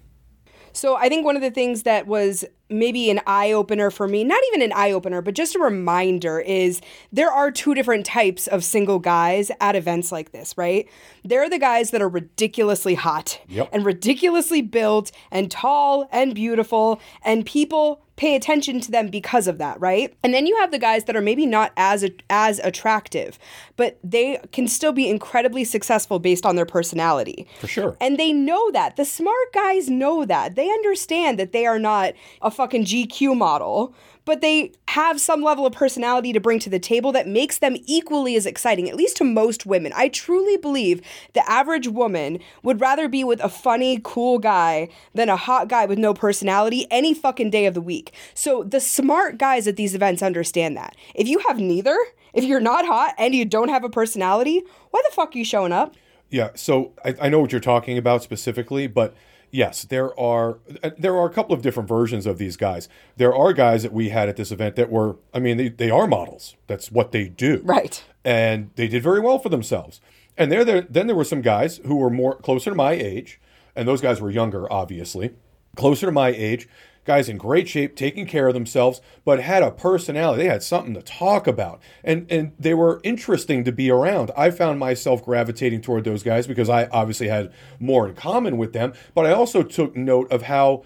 [0.80, 4.24] So I think one of the things that was maybe an eye opener for me,
[4.24, 6.80] not even an eye opener, but just a reminder is
[7.12, 10.88] there are two different types of single guys at events like this, right?
[11.26, 13.70] There are the guys that are ridiculously hot Yep.
[13.74, 19.58] and ridiculously built and tall and beautiful and people pay attention to them because of
[19.60, 20.14] that, right?
[20.24, 23.40] And then you have the guys that are maybe not as as attractive,
[23.78, 27.48] but they can still be incredibly successful based on their personality.
[27.62, 27.98] For sure.
[28.02, 28.98] And they know that.
[28.98, 30.56] The smart guys know that.
[30.56, 33.96] They understand that they are not a fucking GQ model,
[34.30, 37.76] but they have some level of personality to bring to the table that makes them
[37.88, 39.92] equally as exciting, at least to most women.
[39.96, 41.02] I truly believe
[41.34, 45.88] the average woman would rather be with a funny, cool guy than a hot guy
[45.88, 48.09] with no personality any fucking day of the week.
[48.34, 50.96] So the smart guys at these events understand that.
[51.16, 51.98] If you have neither,
[52.34, 55.46] if you're not hot and you don't have a personality, why the fuck are you
[55.46, 55.96] showing up?
[56.30, 59.16] Yeah, so I, I know what you're talking about specifically, but
[59.50, 62.88] yes, there are uh, there are a couple of different versions of these guys.
[63.18, 65.90] There are guys that we had at this event that were, I mean, they, they
[65.90, 66.56] are models.
[66.68, 68.04] That's what they do, Right.
[68.24, 70.02] and they did very well for themselves.
[70.38, 73.42] And there, there, then there were some guys who were more closer to my age,
[73.76, 75.32] and those guys were younger, obviously,
[75.76, 76.70] closer to my age.
[77.06, 80.44] Guys in great shape, taking care of themselves, but had a personality.
[80.44, 84.32] They had something to talk about, and and they were interesting to be around.
[84.38, 88.74] I found myself gravitating toward those guys because I obviously had more in common with
[88.74, 90.84] them, but I also took note of how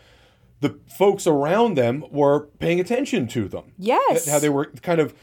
[0.62, 3.74] the folks around them were paying attention to them.
[3.78, 4.28] Yes.
[4.28, 5.14] how they were kind of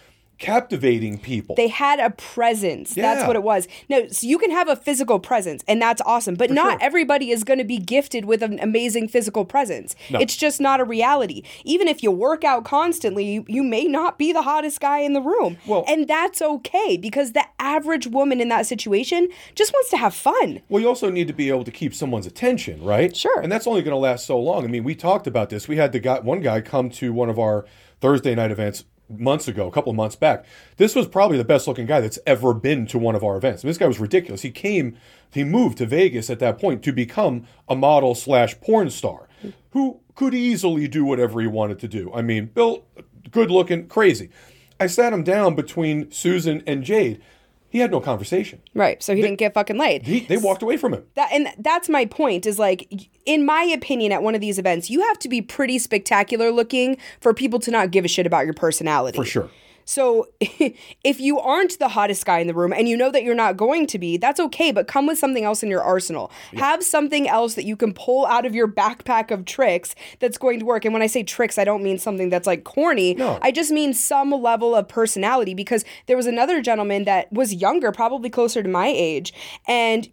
[0.40, 1.54] captivating people.
[1.54, 2.94] They had a presence.
[2.94, 3.68] That's what it was.
[3.88, 6.34] No, so you can have a physical presence, and that's awesome.
[6.34, 6.78] But not sure.
[6.82, 9.94] everybody is going to be gifted with an amazing physical presence.
[10.10, 10.18] No.
[10.18, 11.42] It's just not a reality.
[11.64, 15.12] Even if you work out constantly, you, you may not be the hottest guy in
[15.12, 15.58] the room.
[15.66, 20.14] Well- and that's okay because the average woman in that situation just wants to have
[20.14, 20.60] fun.
[20.68, 23.14] Well, you also need to be able to keep someone's attention, right?
[23.14, 23.40] Sure.
[23.40, 24.64] And that's only going to last so long.
[24.64, 25.68] I mean, we talked about this.
[25.68, 27.66] We had the guy, one guy come to one of our
[28.00, 30.44] Thursday night events months ago, a couple of months back.
[30.76, 33.64] This was probably the best looking guy that's ever been to one of our events.
[33.64, 34.42] I mean, this guy was ridiculous.
[34.42, 34.96] He came,
[35.30, 39.28] he moved to Vegas at that point to become a model slash porn star.
[39.70, 42.12] who could easily do whatever he wanted to do.
[42.12, 42.86] I mean, built,
[43.30, 44.30] good looking, crazy.
[44.78, 47.20] I sat him down between Susan and Jade.
[47.70, 48.60] He had no conversation.
[48.74, 49.00] Right.
[49.02, 50.02] So he didn't get fucking laid.
[50.02, 51.04] He, they walked away from him.
[51.14, 54.90] That and that's my point is like in my opinion at one of these events
[54.90, 58.44] you have to be pretty spectacular looking for people to not give a shit about
[58.44, 59.16] your personality.
[59.16, 59.50] For sure.
[59.90, 63.34] So if you aren't the hottest guy in the room and you know that you're
[63.34, 66.30] not going to be, that's okay, but come with something else in your arsenal.
[66.54, 70.60] Have something else that you can pull out of your backpack of tricks that's going
[70.60, 70.84] to work.
[70.84, 73.14] And when I say tricks, I don't mean something that's like corny.
[73.14, 73.40] No.
[73.42, 77.90] I just mean some level of personality because there was another gentleman that was younger,
[77.90, 79.34] probably closer to my age,
[79.66, 80.08] and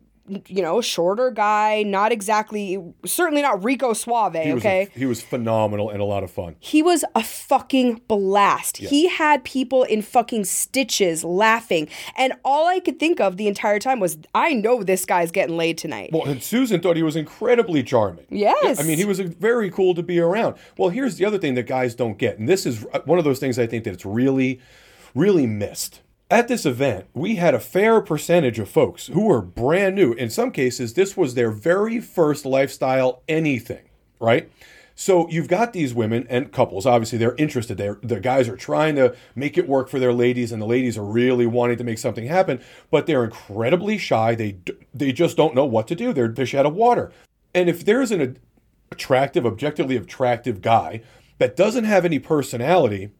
[0.47, 4.89] you know, shorter guy, not exactly, certainly not Rico Suave, He was, okay?
[4.93, 6.55] a, he was phenomenal and a lot of fun.
[6.59, 8.77] He was a fucking blast.
[8.77, 11.87] He had people in fucking stitches laughing.
[12.17, 15.57] And all I could think of the entire time was, I know this guy's getting
[15.57, 16.09] laid tonight.
[16.11, 18.25] Well, and Susan thought he was incredibly charming.
[18.29, 18.79] Yes.
[18.79, 20.55] I mean, he was uh, very cool to be around.
[20.77, 23.25] Well, here's the other thing that guys don't get, and this is uh, one of
[23.25, 24.59] those things I think that it's really,
[25.15, 26.01] really missed.
[26.29, 30.11] At this event, we had a fair percentage of folks who were brand new.
[30.11, 33.87] In some cases, this was their very first lifestyle anything,
[34.19, 34.51] right?
[34.93, 36.85] So you've got these women and couples.
[36.85, 37.77] Obviously, they're interested.
[37.77, 40.97] They're, the guys are trying to make it work for their ladies, and the ladies
[40.97, 42.59] are really wanting to make something happen.
[42.91, 44.35] But they're incredibly shy.
[44.35, 44.57] They
[44.93, 46.11] they just don't know what to do.
[46.11, 47.13] They're fish out of water.
[47.53, 48.37] And if there's an
[48.91, 51.03] attractive, objectively attractive guy
[51.37, 53.11] that doesn't have any personality,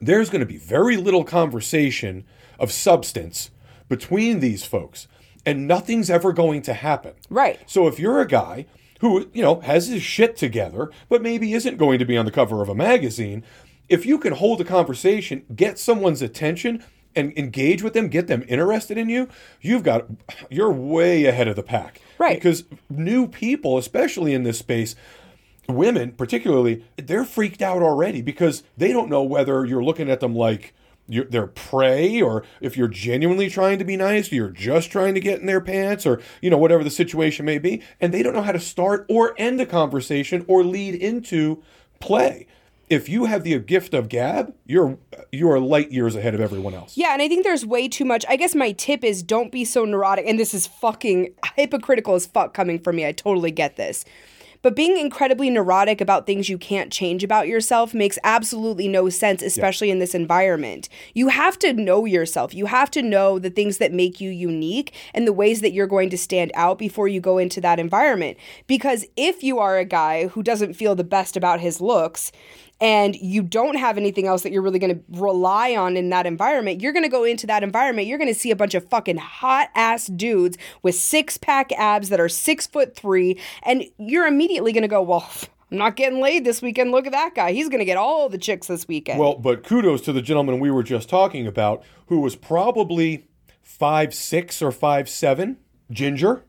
[0.00, 2.24] there's going to be very little conversation
[2.58, 3.50] of substance
[3.88, 5.08] between these folks,
[5.44, 7.14] and nothing's ever going to happen.
[7.28, 7.58] Right.
[7.66, 8.66] So if you're a guy
[9.00, 12.30] who, you know, has his shit together, but maybe isn't going to be on the
[12.30, 13.42] cover of a magazine,
[13.88, 16.84] if you can hold a conversation, get someone's attention,
[17.16, 19.28] and engage with them, get them interested in you,
[19.60, 20.06] you've got
[20.48, 22.00] you're way ahead of the pack.
[22.18, 22.36] Right.
[22.36, 24.94] Because new people, especially in this space,
[25.70, 30.34] women particularly, they're freaked out already because they don't know whether you're looking at them
[30.34, 30.74] like
[31.10, 35.40] they're prey or if you're genuinely trying to be nice, you're just trying to get
[35.40, 37.82] in their pants or, you know, whatever the situation may be.
[38.00, 41.62] And they don't know how to start or end a conversation or lead into
[41.98, 42.46] play.
[42.88, 44.98] If you have the gift of gab, you're
[45.30, 46.96] you are light years ahead of everyone else.
[46.96, 48.24] Yeah, and I think there's way too much.
[48.28, 50.26] I guess my tip is don't be so neurotic.
[50.26, 53.06] And this is fucking hypocritical as fuck coming from me.
[53.06, 54.04] I totally get this.
[54.62, 59.42] But being incredibly neurotic about things you can't change about yourself makes absolutely no sense,
[59.42, 60.88] especially in this environment.
[61.14, 62.54] You have to know yourself.
[62.54, 65.86] You have to know the things that make you unique and the ways that you're
[65.86, 68.36] going to stand out before you go into that environment.
[68.66, 72.30] Because if you are a guy who doesn't feel the best about his looks,
[72.80, 76.26] and you don't have anything else that you're really going to rely on in that
[76.26, 78.08] environment, you're going to go into that environment.
[78.08, 82.08] You're going to see a bunch of fucking hot ass dudes with six pack abs
[82.08, 83.38] that are six foot three.
[83.64, 85.28] And you're immediately going to go, well,
[85.70, 86.90] I'm not getting laid this weekend.
[86.90, 87.52] Look at that guy.
[87.52, 89.20] He's going to get all the chicks this weekend.
[89.20, 93.28] Well, but kudos to the gentleman we were just talking about, who was probably
[93.62, 95.58] five six or five seven,
[95.90, 96.44] ginger.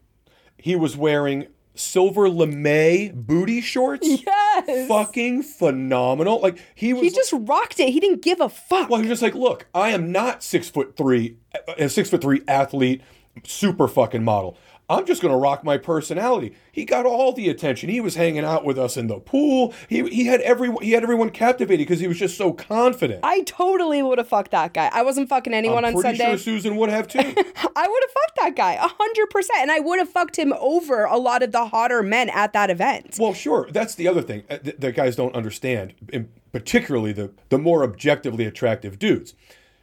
[0.58, 4.08] He was wearing silver lame booty shorts.
[4.08, 4.88] yes.
[4.88, 6.40] Fucking phenomenal.
[6.42, 7.90] Like he was He just rocked it.
[7.90, 8.90] He didn't give a fuck.
[8.90, 11.38] well, he was just like, look, I am not six foot three,
[11.78, 13.02] a six foot three athlete,
[13.44, 14.58] super fucking model.
[14.91, 16.54] I'm just gonna rock my personality.
[16.71, 17.89] He got all the attention.
[17.89, 19.73] He was hanging out with us in the pool.
[19.88, 23.21] He he had everyone he had everyone captivated because he was just so confident.
[23.23, 24.89] I totally would have fucked that guy.
[24.93, 26.32] I wasn't fucking anyone I'm on pretty Sunday.
[26.34, 27.19] sure Susan would have too.
[27.19, 30.54] I would have fucked that guy a hundred percent, and I would have fucked him
[30.60, 33.17] over a lot of the hotter men at that event.
[33.19, 33.67] Well, sure.
[33.71, 38.45] That's the other thing uh, that guys don't understand, and particularly the the more objectively
[38.45, 39.34] attractive dudes.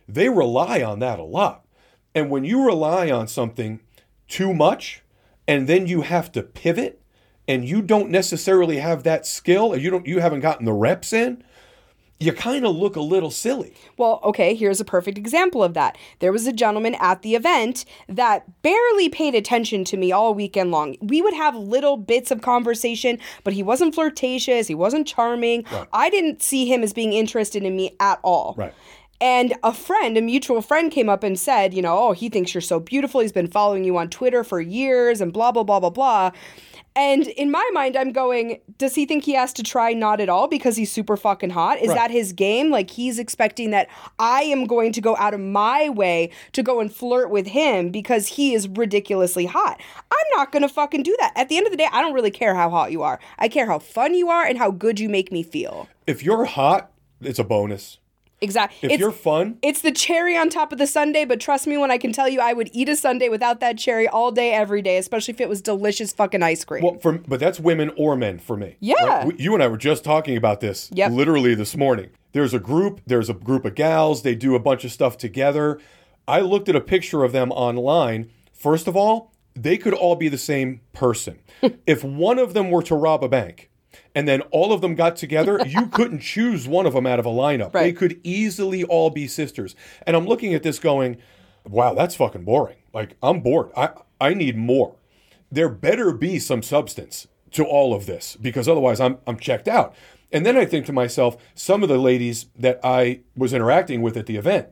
[0.08, 1.64] They rely on that a lot.
[2.14, 3.80] And when you rely on something
[4.28, 5.02] too much
[5.46, 7.00] and then you have to pivot
[7.48, 11.12] and you don't necessarily have that skill or you don't you haven't gotten the reps
[11.12, 11.42] in,
[12.20, 13.74] you kind of look a little silly.
[13.96, 15.96] Well, okay, here's a perfect example of that.
[16.18, 20.72] There was a gentleman at the event that barely paid attention to me all weekend
[20.72, 20.96] long.
[21.00, 25.64] We would have little bits of conversation, but he wasn't flirtatious, he wasn't charming.
[25.92, 28.54] I didn't see him as being interested in me at all.
[28.58, 28.74] Right.
[29.20, 32.54] And a friend, a mutual friend, came up and said, you know, oh, he thinks
[32.54, 33.20] you're so beautiful.
[33.20, 36.30] He's been following you on Twitter for years and blah, blah, blah, blah, blah.
[36.94, 40.28] And in my mind, I'm going, does he think he has to try not at
[40.28, 41.78] all because he's super fucking hot?
[41.78, 41.94] Is Right.
[41.96, 42.70] that his game?
[42.70, 46.80] Like he's expecting that I am going to go out of my way to go
[46.80, 49.80] and flirt with him because he is ridiculously hot.
[50.10, 51.32] I'm not going to fucking do that.
[51.36, 53.20] At the end of the day, I don't really care how hot you are.
[53.38, 55.88] I care how fun you are and how good you make me feel.
[56.06, 57.98] If you're hot, it's a bonus.
[58.40, 58.78] Exactly.
[58.82, 61.76] If It's- you're fun, It's the cherry on top of the sundae, but trust me
[61.76, 64.52] when I can tell you I would eat a sundae without that cherry all day,
[64.52, 66.82] every day, especially if it was delicious fucking ice cream.
[66.84, 68.76] well, for, but that's women or men for me.
[68.80, 69.26] Yeah.
[69.26, 71.12] We- You and I were just talking about this Yep.
[71.12, 72.10] literally this morning.
[72.32, 75.78] There's a group, there's a group of gals, they do a bunch of stuff together.
[76.28, 78.28] I looked at a picture of them online.
[78.52, 81.38] First of all, they could all be the same person.
[81.86, 83.70] if one of them were to rob a bank,
[84.14, 87.26] and then all of them got together, you couldn't choose one of them out of
[87.26, 87.72] a lineup.
[87.72, 89.74] They could easily all be sisters.
[90.06, 91.18] And I'm looking at this going,
[91.64, 92.76] wow, that's fucking boring.
[92.92, 93.70] Like, I'm bored.
[93.76, 93.90] I,
[94.20, 94.96] I need more.
[95.50, 99.94] There better be some substance to all of this because otherwise I'm, I'm checked out.
[100.30, 104.16] And then I think to myself, some of the ladies that I was interacting with
[104.16, 104.68] at the event,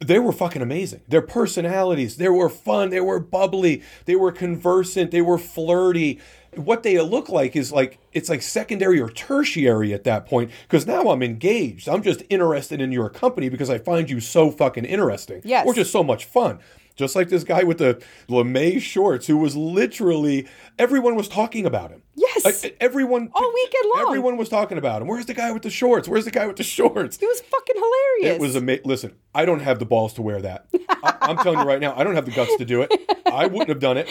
[0.00, 1.02] they were fucking amazing.
[1.08, 6.18] Their personalities, they were fun, they were bubbly, they were conversant, they were flirty.
[6.56, 10.86] What they look like is like it's like secondary or tertiary at that point because
[10.86, 11.88] now I'm engaged.
[11.88, 15.42] I'm just interested in your company because I find you so fucking interesting.
[15.44, 15.66] Yes.
[15.66, 16.58] Or just so much fun.
[16.96, 20.46] Just like this guy with the lamé shorts who was literally
[20.78, 22.02] everyone was talking about him.
[22.14, 22.44] Yes.
[22.44, 24.06] Like, everyone All weekend long.
[24.08, 25.08] Everyone was talking about him.
[25.08, 26.08] Where's the guy with the shorts?
[26.08, 27.18] Where's the guy with the shorts?
[27.20, 28.36] it was fucking hilarious.
[28.36, 28.82] It was amazing.
[28.84, 30.66] Listen, I don't have the balls to wear that.
[30.88, 32.92] I- I'm telling you right now, I don't have the guts to do it.
[33.26, 34.08] I wouldn't have done it.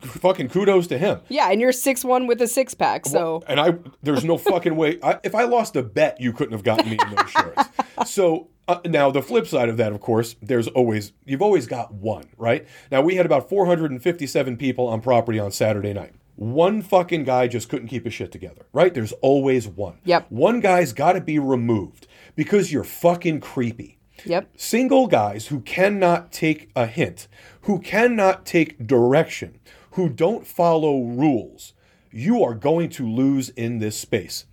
[0.00, 1.20] Fucking kudos to him.
[1.28, 4.76] yeah, and you're six one with a six pack, so And I, there's no fucking
[4.76, 4.98] way.
[5.02, 7.62] I, if I lost a bet, you couldn't have gotten me in those shorts.
[8.06, 11.92] So uh, now the flip side of that, of course, there's always you've always got
[11.92, 12.66] one, right?
[12.92, 16.12] Now we had about 457 people on property on Saturday night.
[16.40, 18.94] One fucking guy just couldn't keep his shit together, right?
[18.94, 19.98] There's always one.
[20.04, 20.28] Yep.
[20.30, 23.98] One guy's got to be removed because you're fucking creepy.
[24.24, 24.48] yep.
[24.56, 27.28] Single guys who cannot take a hint,
[27.62, 31.74] who cannot take direction, who don't follow rules,
[32.10, 34.46] you are going to lose in this space.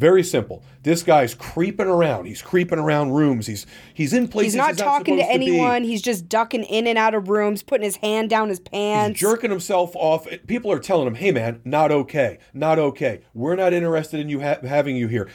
[0.00, 0.62] Very simple.
[0.82, 2.24] This guy's creeping around.
[2.24, 3.46] He's creeping around rooms.
[3.46, 5.46] He's he's in places He's not talking to supposed be.
[5.50, 5.84] anyone.
[5.84, 9.20] He's just ducking in and out of rooms, putting his hand down his pants.
[9.20, 10.26] he's jerking himself off.
[10.46, 13.20] People are telling him, "Hey, man, not okay, not okay.
[13.34, 15.28] We're not interested in you ha- having you here."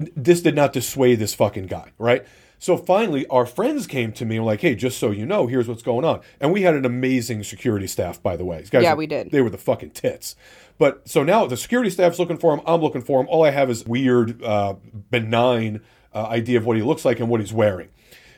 [0.00, 2.24] This did not dissuade this fucking guy, right?
[2.60, 5.46] So finally, our friends came to me and were like, "Hey, just so you know,
[5.46, 8.58] here's what's going on." And we had an amazing security staff, by the way.
[8.58, 9.30] These guys Yeah, were- we did.
[9.30, 10.34] They were the fucking tits.
[10.78, 12.60] But so now the security staff's looking for him.
[12.66, 13.26] I'm looking for him.
[13.28, 14.74] All I have is weird, uh,
[15.10, 15.80] benign
[16.14, 17.88] uh, idea of what he looks like and what he's wearing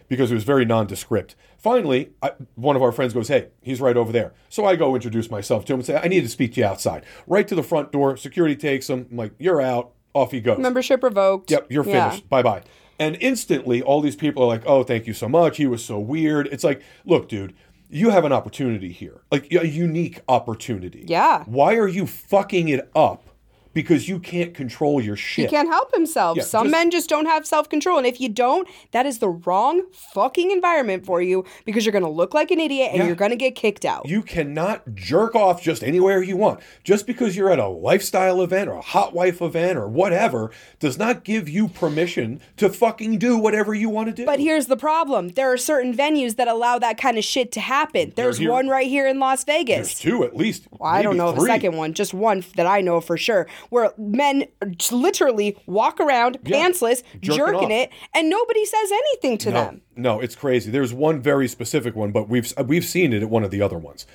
[0.09, 1.37] because it was very nondescript.
[1.57, 4.33] Finally, I, one of our friends goes, Hey, he's right over there.
[4.49, 6.67] So I go introduce myself to him and say, I need to speak to you
[6.67, 7.05] outside.
[7.27, 8.17] Right to the front door.
[8.17, 9.07] Security takes him.
[9.11, 9.93] I'm like, You're out.
[10.13, 10.59] Off he goes.
[10.59, 11.51] Membership revoked.
[11.53, 12.09] Yep, you're Yeah.
[12.11, 12.29] finished.
[12.29, 12.63] Bye bye.
[12.99, 15.57] And instantly, all these people are like, "Oh, thank you so much.
[15.57, 17.55] He was so weird." It's like, look, dude,
[17.91, 21.05] you have an opportunity here, like a unique opportunity.
[21.07, 21.45] Yeah.
[21.45, 23.30] Why are you fucking it up?
[23.73, 25.45] Because you can't control your shit.
[25.49, 26.37] He can't help himself.
[26.37, 27.99] Yeah, Some just- men just don't have self control.
[27.99, 32.03] And if you don't, that is the wrong fucking environment for you because you're going
[32.05, 33.07] to look like an idiot and Yeah.
[33.07, 34.09] you're going to get kicked out.
[34.09, 36.61] You cannot jerk off just anywhere you want.
[36.83, 40.99] Just because you're at a lifestyle event or a hot wife event or whatever does
[40.99, 44.27] not give you permission to fucking do whatever you want to do.
[44.27, 47.61] But here's the problem there are certain venues that allow that kind of shit to
[47.61, 48.13] happen.
[48.17, 49.77] There's here- one right here in Las Vegas.
[49.95, 50.65] There's two at least.
[50.73, 51.51] Well, I don't know the three.
[51.51, 54.45] second one, just one that I know for sure, where men
[54.91, 56.57] literally walk around Yeah.
[56.69, 57.71] pantsless, Jerking jerking, off.
[57.71, 59.81] it, and nobody says anything to No, them.
[59.97, 60.71] no, it's crazy.
[60.71, 63.79] There's one very specific one, but we've we've seen it at one of the other
[63.79, 64.07] ones.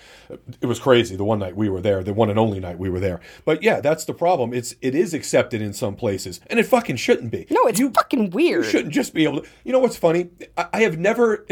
[0.62, 2.90] It was crazy the one night we were there, the one and only night we
[2.90, 3.20] were there.
[3.46, 4.54] But yeah, that's the problem.
[4.54, 7.46] It's it is accepted in some places, and it fucking shouldn't be.
[7.50, 8.66] No, it's you fucking weird.
[8.66, 9.48] you shouldn't just be able to.
[9.64, 10.30] You know what's funny?
[10.58, 11.46] I, I have never,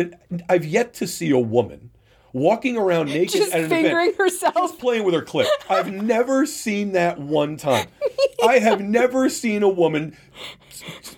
[0.50, 1.92] I've yet to see a woman
[2.34, 4.56] walking around naked Just at an fingering event, herself.
[4.56, 5.48] just playing with her clit.
[5.70, 7.88] I've never seen that one time.
[8.48, 10.18] I have never seen a woman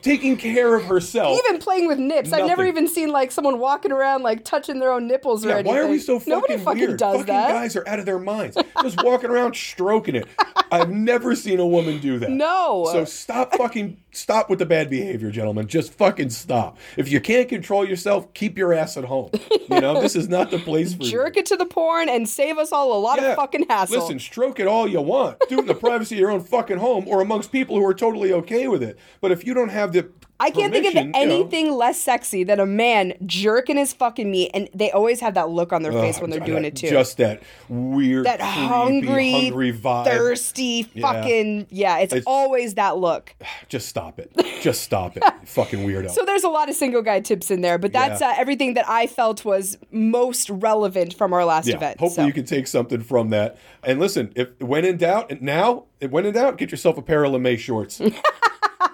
[0.01, 1.39] taking care of herself.
[1.45, 2.31] Even playing with nips.
[2.31, 5.55] I've never even seen like someone walking around like touching their own nipples or Yeah,
[5.55, 5.73] anything.
[5.73, 6.99] why are we so fucking Nobody fucking weird?
[6.99, 7.49] does fucking that.
[7.49, 8.57] guys are out of their minds.
[8.81, 10.27] Just walking around stroking it.
[10.71, 12.29] I've never seen a woman do that.
[12.29, 12.87] No.
[12.91, 15.67] So stop fucking stop with the bad behavior, gentlemen.
[15.67, 16.77] Just fucking stop.
[16.97, 19.29] If you can't control yourself, keep your ass at home.
[19.69, 21.11] You know, this is not the place for you.
[21.11, 23.29] Jerk it to the porn and save us all a lot Yeah.
[23.31, 23.99] of fucking hassle.
[23.99, 25.37] Listen, stroke it all you want.
[25.49, 27.93] Do it in the privacy of your own fucking home or amongst people who are
[27.93, 28.97] totally okay with it.
[29.21, 31.99] But if you don't have the I can't think of permission, you know- anything less
[31.99, 35.81] sexy than a man jerking his fucking meat, and they always have that look on
[35.81, 36.89] their face when they're doing that- it too.
[36.89, 40.05] Just that weird, that creepy, hungry, hungry vibe.
[40.05, 41.99] thirsty, fucking yeah.
[41.99, 43.33] It's, It's- always that look.
[43.69, 44.31] Just stop it.
[44.61, 45.23] Just stop it.
[45.45, 46.11] fucking weirdo.
[46.11, 48.31] So there's a lot of single guy tips in there, but that's Yeah.
[48.31, 51.99] uh, everything that I felt was most relevant from our last yeah, event.
[51.99, 52.27] hopefully so.
[52.27, 53.57] you can take something from that.
[53.83, 57.01] And listen, if when in doubt, and now it when in doubt, get yourself a
[57.01, 58.01] pair of lamé shorts.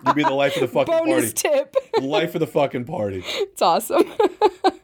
[0.06, 1.34] You'd be the life of the fucking Bonus party.
[1.34, 1.76] tip.
[2.02, 3.24] life of the fucking party.
[3.26, 4.04] It's awesome.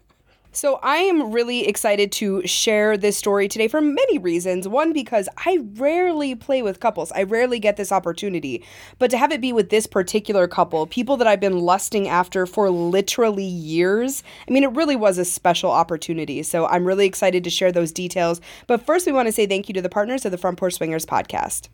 [0.58, 4.68] So, I am really excited to share this story today for many reasons.
[4.68, 8.66] One, because I rarely play with couples, I rarely get this opportunity.
[8.98, 12.48] But to have it be with this particular couple, people that I've been lusting after
[12.48, 16.42] for literally years, I mean, it really was a special opportunity.
[16.42, 18.42] So, I'm really excited to share those details.
[18.66, 20.74] But first, we want to say thank you to the partners of the Front Porch
[20.74, 21.70] Swingers podcast.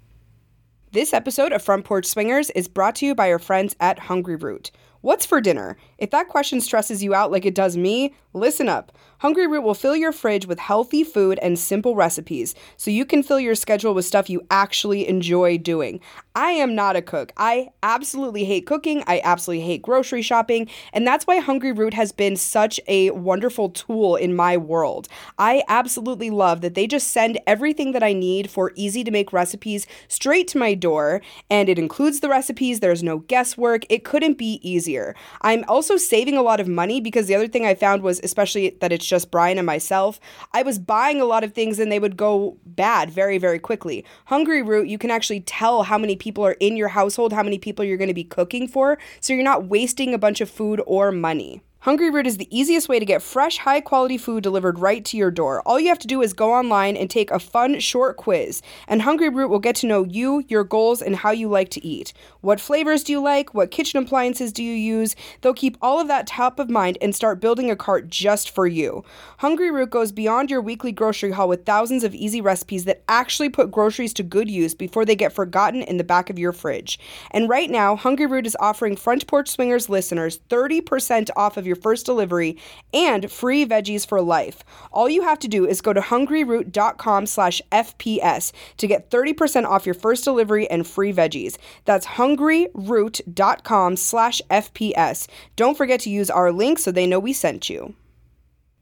[0.94, 4.70] This episode of Front Porch Swingers is brought to you by our friends at Hungryroot.
[5.02, 5.76] What's for dinner?
[6.04, 8.92] If that question stresses you out like it does me, listen up.
[9.22, 13.40] Hungryroot will fill your fridge with healthy food and simple recipes so you can fill
[13.40, 16.02] your schedule with stuff you actually enjoy doing.
[16.36, 17.32] I am not a cook.
[17.38, 19.02] I absolutely hate cooking.
[19.08, 20.68] I absolutely hate grocery shopping.
[20.92, 25.08] And that's why Hungryroot has been such a wonderful tool in my world.
[25.38, 29.32] I absolutely love that they just send everything that I need for easy to make
[29.32, 31.22] recipes straight to my door.
[31.50, 33.86] And it includes the recipes, there's no guesswork.
[33.90, 35.16] It couldn't be easier.
[35.44, 38.72] I'm also saving a lot of money because the other thing I found was, especially
[38.82, 40.20] that it's just Brian and myself,
[40.52, 44.06] I was buying a lot of things and they would go bad very, very quickly.
[44.30, 47.86] Hungryroot, you can actually tell how many people are in your household, how many people
[47.86, 51.12] you're going to be cooking for, so you're not wasting a bunch of food or
[51.12, 51.62] money.
[51.86, 55.30] Hungryroot is the easiest way to get fresh, high quality food delivered right to your
[55.30, 55.62] door.
[55.66, 59.02] All you have to do is go online and take a fun, short quiz, and
[59.02, 62.14] Hungryroot will get to know you, your goals, and how you like to eat.
[62.40, 63.54] What flavors do you like?
[63.54, 65.18] What kitchen appliances do you use?
[65.42, 68.66] They'll keep all of that top of mind and start building a cart just for
[68.66, 69.04] you.
[69.42, 73.72] Hungryroot goes beyond your weekly grocery haul with thousands of easy recipes that actually put
[73.72, 76.98] groceries to good use before they get forgotten in the back of your fridge.
[77.32, 82.06] And right now, Hungryroot is offering Front Porch Swingers listeners 30% off of your first
[82.06, 82.58] delivery
[82.94, 84.64] and free veggies for life.
[84.92, 89.86] All you have to do is go to hungryroot.com slash FPS to get 30% off
[89.86, 91.58] your first delivery and free veggies.
[91.86, 95.28] That's hungryroot.com slash FPS.
[95.56, 97.96] Don't forget to use our link so they know we sent you.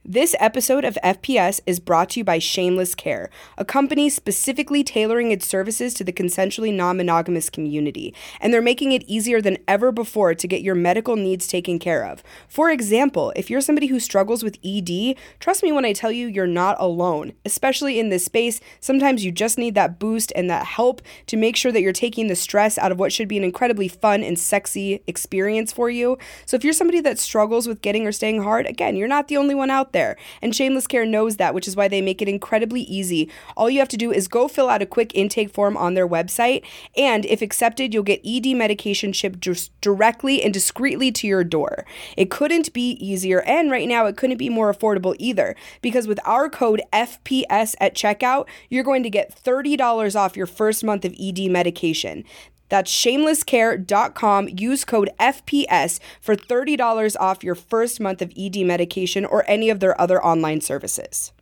[0.03, 5.29] This episode of FPS is brought to you by Shameless Care, a company specifically tailoring
[5.29, 9.91] its services to the consensually non monogamous community, and they're making it easier than ever
[9.91, 12.23] before to get your medical needs taken care of.
[12.47, 16.25] For example, if you're somebody who struggles with ED, trust me when I tell you
[16.25, 18.59] you're not alone, especially in this space.
[18.79, 22.25] Sometimes you just need that boost and that help to make sure that you're taking
[22.25, 26.17] the stress out of what should be an incredibly fun and sexy experience for you.
[26.47, 29.37] So if you're somebody that struggles with getting or staying hard, again, you're not the
[29.37, 30.17] only one out there.
[30.41, 33.29] And Shameless Care knows that, which is why they make it incredibly easy.
[33.55, 36.07] All you have to do is go fill out a quick intake form on their
[36.07, 36.63] website,
[36.97, 39.47] and if accepted, you'll get ED medication shipped
[39.81, 41.85] directly and discreetly to your door.
[42.17, 46.19] It couldn't be easier, and right now it couldn't be more affordable either, because with
[46.25, 51.15] our code FPS at checkout, you're going to get $30 off your first month of
[51.19, 52.23] ED medication.
[52.71, 54.47] That's shamelesscare.com.
[54.57, 59.81] Use code FPS for $30 off your first month of ED medication or any of
[59.81, 61.33] their other online services.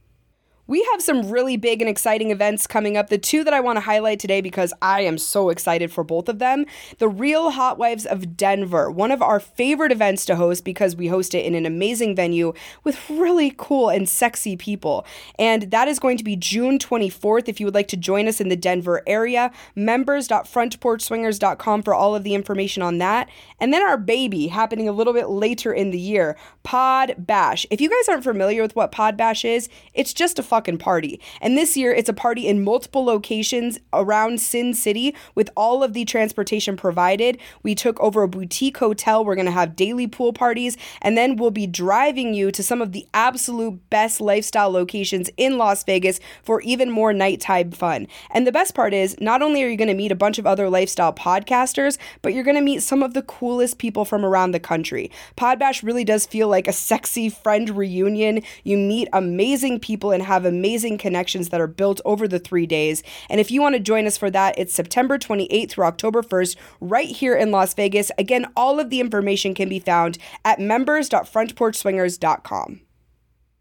[0.69, 3.09] We have some really big and exciting events coming up.
[3.09, 6.29] The two that I want to highlight today because I am so excited for both
[6.29, 6.67] of them.
[6.99, 11.07] The Real Hot Wives of Denver, one of our favorite events to host because we
[11.07, 12.53] host it in an amazing venue
[12.83, 15.07] with really cool and sexy people.
[15.39, 17.49] And that is going to be June 24th.
[17.49, 22.23] If you would like to join us in the Denver area, members.frontporchswingers.com for all of
[22.23, 23.27] the information on that.
[23.59, 27.65] And then our baby happening a little bit later in the year, Pod Bash.
[27.71, 31.21] If you guys aren't familiar with what Pod Bash is, it's just a fucking party.
[31.39, 35.93] And this year, it's a party in multiple locations around Sin City with all of
[35.93, 37.37] the transportation provided.
[37.63, 39.23] We took over a boutique hotel.
[39.23, 42.81] We're going to have daily pool parties, and then we'll be driving you to some
[42.81, 48.05] of the absolute best lifestyle locations in Las Vegas for even more nighttime fun.
[48.31, 50.45] And the best part is, not only are you going to meet a bunch of
[50.45, 54.51] other lifestyle podcasters, but you're going to meet some of the coolest people from around
[54.51, 55.09] the country.
[55.37, 58.41] Podbash really does feel like a sexy friend reunion.
[58.65, 63.03] You meet amazing people and have amazing connections that are built over the three days.
[63.29, 66.57] And if you want to join us for that, it's September 28th through October 1st,
[66.81, 68.11] right here in Las Vegas.
[68.17, 72.81] Again, all of the information can be found at members.frontporchswingers.com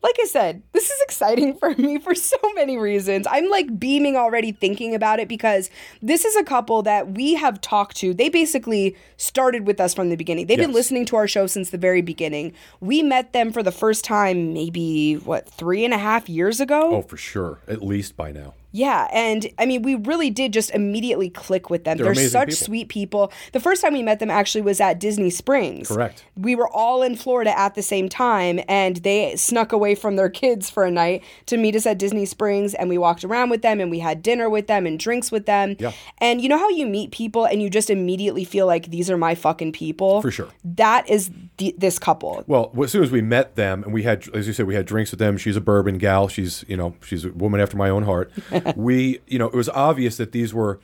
[0.02, 3.26] like I said, this is exciting for me for so many reasons.
[3.28, 5.70] I'm like beaming already thinking about it because
[6.02, 8.14] this is a couple that we have talked to.
[8.14, 10.46] They basically started with us from the beginning.
[10.46, 12.52] They've been listening to our show since the very beginning.
[12.80, 16.96] We met them for the first time maybe, what, three and a half years ago?
[16.96, 17.58] Oh, for sure.
[17.66, 18.54] At least by now.
[18.70, 21.96] Yeah, and I mean, we really did just immediately click with them.
[21.96, 22.66] They're, amazing such people.
[22.66, 23.32] sweet people.
[23.52, 25.88] The first time we met them actually was at Disney Springs.
[25.88, 26.24] Correct.
[26.36, 30.28] We were all in Florida at the same time, and they snuck away from their
[30.28, 33.62] kids for a night to meet us at Disney Springs, and we walked around with
[33.62, 35.76] them, and we had dinner with them and drinks with them.
[35.78, 35.92] Yeah.
[36.18, 39.16] And you know how you meet people and you just immediately feel like these are
[39.16, 40.20] my fucking people?
[40.20, 40.48] For sure.
[40.64, 42.44] That is the, this couple.
[42.46, 44.86] Well, as soon as we met them, and we had, as you said, we had
[44.86, 45.38] drinks with them.
[45.38, 46.28] She's a bourbon gal.
[46.28, 48.30] She's, you know, she's a woman after my own heart.
[48.76, 50.80] we, you know, it was obvious that these were,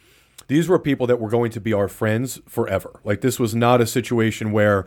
[0.49, 3.01] these were people that were going to be our friends forever.
[3.05, 4.85] Like this was not a situation where,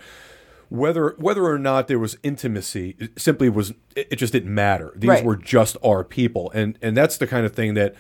[0.70, 3.72] whether whether or not there was intimacy, simply was.
[3.96, 4.92] It, it just didn't matter.
[4.98, 5.24] These Right.
[5.24, 7.96] were just our people, and and that's the kind of thing that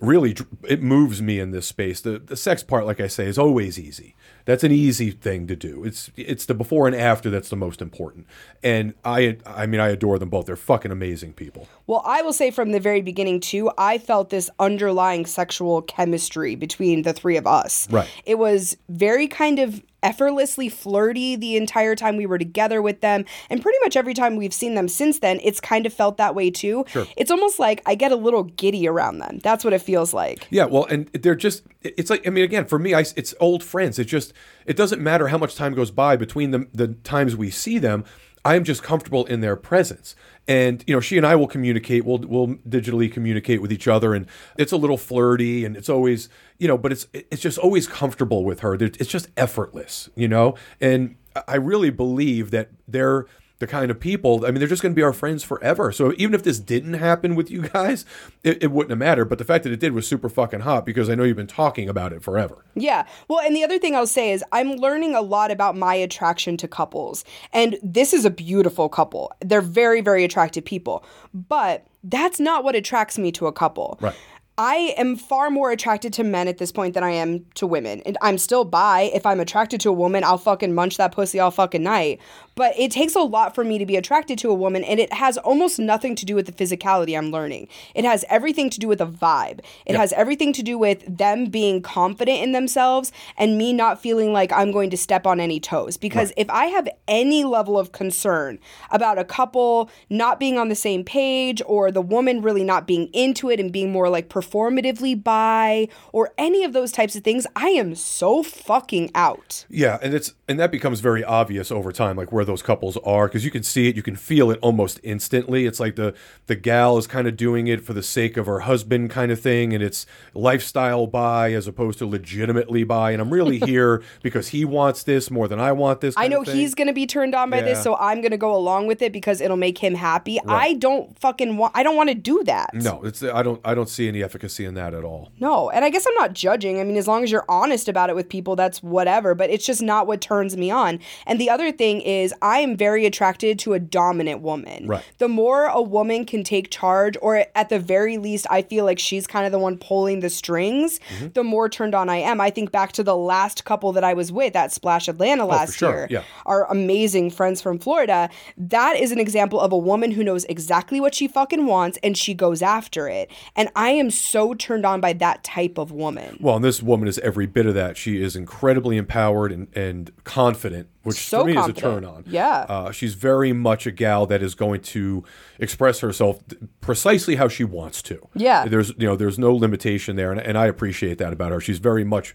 [0.00, 0.36] really
[0.68, 2.00] it moves me in this space.
[2.00, 4.14] The the sex part, like I say, is always easy.
[4.44, 5.84] That's an easy thing to do.
[5.84, 8.26] It's it's the before and after that's the most important.
[8.62, 10.46] And I I mean I adore them both.
[10.46, 11.66] They're fucking amazing people.
[11.86, 16.54] Well, I will say from the very beginning, too, I felt this underlying sexual chemistry
[16.54, 17.88] between the three of us.
[17.90, 18.08] Right.
[18.24, 23.24] It was very kind of effortlessly flirty the entire time we were together with them.
[23.48, 26.34] And pretty much every time we've seen them since then, it's kind of felt that
[26.34, 26.84] way, too.
[26.88, 27.06] Sure.
[27.16, 29.38] It's almost like I get a little giddy around them.
[29.42, 30.46] That's what it feels like.
[30.50, 33.64] Yeah, well, and they're just, it's like, I mean, again, for me, I, it's old
[33.64, 33.98] friends.
[33.98, 34.33] It's just,
[34.66, 38.04] it doesn't matter how much time goes by between the, the times we see them.
[38.46, 40.14] I'm just comfortable in their presence.
[40.46, 44.12] And, you know, she and I will communicate, we'll, we'll digitally communicate with each other.
[44.12, 44.26] And
[44.58, 46.28] it's a little flirty and it's always,
[46.58, 48.74] you know, but it's, it's just always comfortable with her.
[48.74, 50.56] It's just effortless, you know?
[50.78, 51.16] And
[51.48, 53.26] I really believe that they're,
[53.64, 55.90] the kind of people, I mean, they're just going to be our friends forever.
[55.90, 58.04] So even if this didn't happen with you guys,
[58.42, 59.24] it, it wouldn't have mattered.
[59.26, 61.46] But the fact that it did was super fucking hot because I know you've been
[61.46, 62.62] talking about it forever.
[62.74, 63.06] Yeah.
[63.26, 66.58] Well, and the other thing I'll say is I'm learning a lot about my attraction
[66.58, 67.24] to couples.
[67.54, 69.32] And this is a beautiful couple.
[69.40, 71.02] They're very, very attractive people.
[71.32, 73.98] But that's not what attracts me to a couple.
[74.02, 74.14] Right.
[74.56, 78.02] I am far more attracted to men at this point than I am to women.
[78.06, 79.10] And I'm still bi.
[79.12, 82.20] If I'm attracted to a woman, I'll fucking munch that pussy all fucking night.
[82.54, 85.12] But it takes a lot for me to be attracted to a woman, and it
[85.12, 87.68] has almost nothing to do with the physicality I'm learning.
[87.94, 89.60] It has everything to do with the vibe.
[89.86, 94.32] It has everything to do with them being confident in themselves and me not feeling
[94.32, 95.96] like I'm going to step on any toes.
[95.96, 98.58] Because if I have any level of concern
[98.90, 103.08] about a couple not being on the same page or the woman really not being
[103.12, 107.46] into it and being more like performatively bi or any of those types of things,
[107.56, 109.64] I am so fucking out.
[109.68, 113.26] Yeah, and it's and that becomes very obvious over time, like where those couples are,
[113.26, 115.66] because you can see it, you can feel it almost instantly.
[115.66, 116.14] It's like the
[116.46, 119.40] the gal is kind of doing it for the sake of her husband, kind of
[119.40, 123.12] thing, and it's lifestyle bi as opposed to legitimately bi.
[123.12, 126.14] And I'm really here because he wants this more than I want this.
[126.16, 126.56] I know of thing.
[126.56, 129.02] he's going to be turned on by this, so I'm going to go along with
[129.02, 130.38] it because it'll make him happy.
[130.46, 132.74] I don't fucking want I don't want to do that.
[132.74, 135.32] no, it's I don't I don't see any efficacy in that at all.
[135.40, 136.80] No, and I guess I'm not judging.
[136.80, 139.64] I mean, as long as you're honest about it with people, that's whatever, but it's
[139.64, 140.98] just not what turns me on.
[141.26, 144.86] And the other thing is, I am very attracted to a dominant woman.
[144.86, 145.04] Right.
[145.18, 148.98] The more a woman can take charge, or at the very least, I feel like
[148.98, 151.28] she's kind of the one pulling the strings, Mm-hmm.
[151.34, 152.40] the more turned on I am.
[152.40, 155.70] I think back to the last couple that I was with at Splash Atlanta last
[155.70, 156.22] Oh, sure, year, yeah.
[156.46, 158.28] our amazing friends from Florida.
[158.56, 162.16] That is an example of a woman who knows exactly what she fucking wants and
[162.16, 163.30] she goes after it.
[163.56, 166.38] And I am so turned on by that type of woman.
[166.40, 167.96] Well, and this woman is every bit of that.
[167.96, 171.78] She is incredibly empowered and, and confident, which So for me confident.
[171.78, 172.24] is a turn on.
[172.26, 172.66] Yeah.
[172.68, 175.22] Uh, she's very much a gal that is going to
[175.58, 176.40] express herself
[176.80, 178.18] precisely how she wants to.
[178.34, 178.66] Yeah.
[178.66, 181.60] There's you know there's no limitation there, and, and I appreciate that about her.
[181.60, 182.34] She's very much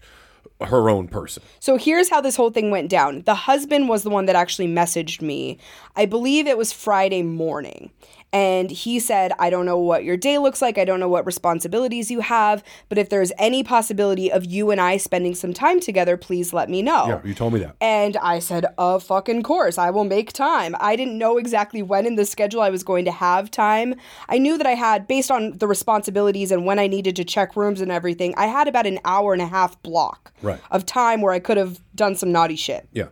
[0.62, 1.42] her own person.
[1.58, 3.22] So here's how this whole thing went down.
[3.22, 5.58] The husband was the one that actually messaged me.
[5.96, 7.90] I believe it was Friday morning.
[8.32, 10.78] And he said, I don't know what your day looks like.
[10.78, 12.62] I don't know what responsibilities you have.
[12.88, 16.70] But if there's any possibility of you and I spending some time together, please let
[16.70, 17.08] me know.
[17.08, 17.74] Yeah, you told me that.
[17.80, 20.76] And I said, of fucking course, I will make time.
[20.78, 23.94] I didn't know exactly when in the schedule I was going to have time.
[24.28, 27.56] I knew that I had, based on the responsibilities and when I needed to check
[27.56, 30.60] rooms and everything, I had about an hour and a half block Right.
[30.70, 32.88] of time where I could have done some naughty shit.
[32.92, 33.06] Yeah.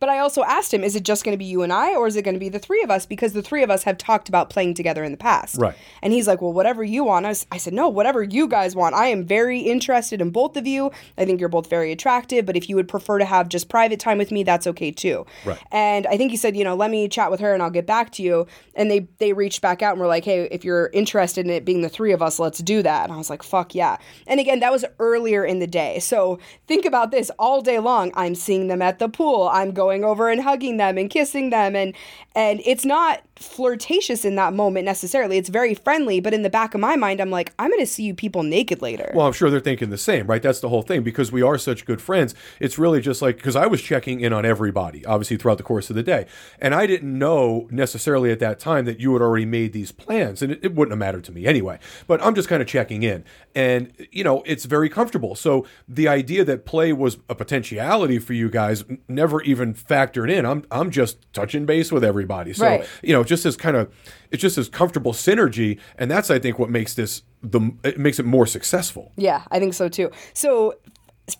[0.00, 2.06] But I also asked him, is it just going to be you and I, or
[2.06, 3.06] is it going to be the three of us?
[3.06, 5.56] Because the three of us have talked about playing together in the past.
[5.56, 5.74] Right.
[6.02, 7.26] And he's like, well, whatever you want.
[7.26, 8.94] I, was, I said, no, whatever you guys want.
[8.94, 10.90] I am very interested in both of you.
[11.16, 14.00] I think you're both very attractive, but if you would prefer to have just private
[14.00, 15.26] time with me, that's okay too.
[15.44, 15.58] Right.
[15.70, 17.86] And I think he said, you know, let me chat with her and I'll get
[17.86, 18.46] back to you.
[18.74, 21.64] And they they reached back out and were like, hey, if you're interested in it
[21.64, 23.04] being the three of us, let's do that.
[23.04, 23.96] And I was like, fuck yeah.
[24.26, 25.98] And again, that was earlier in the day.
[26.00, 28.12] So think about this all day long.
[28.14, 29.48] I'm seeing them at the pool.
[29.54, 31.94] I'm going over and hugging them and kissing them and
[32.34, 35.38] and it's not flirtatious in that moment necessarily.
[35.38, 37.86] It's very friendly, but in the back of my mind I'm like, I'm going to
[37.86, 39.10] see you people naked later.
[39.14, 40.42] Well, I'm sure they're thinking the same, right?
[40.42, 42.34] That's the whole thing because we are such good friends.
[42.60, 45.90] It's really just like because I was checking in on everybody, obviously throughout the course
[45.90, 46.26] of the day,
[46.60, 50.42] and I didn't know necessarily at that time that you had already made these plans,
[50.42, 51.78] and it, it wouldn't have mattered to me anyway.
[52.06, 53.24] But I'm just kind of checking in,
[53.54, 55.34] and you know, it's very comfortable.
[55.34, 60.46] So the idea that play was a potentiality for you guys never even factored in.
[60.46, 62.23] I'm I'm just touching base with everybody.
[62.54, 62.86] So Right.
[63.02, 63.92] you know, just as kind of
[64.30, 68.18] it's just as comfortable synergy, and that's I think what makes this the it makes
[68.18, 69.12] it more successful.
[69.16, 70.10] Yeah, I think so too.
[70.32, 70.74] So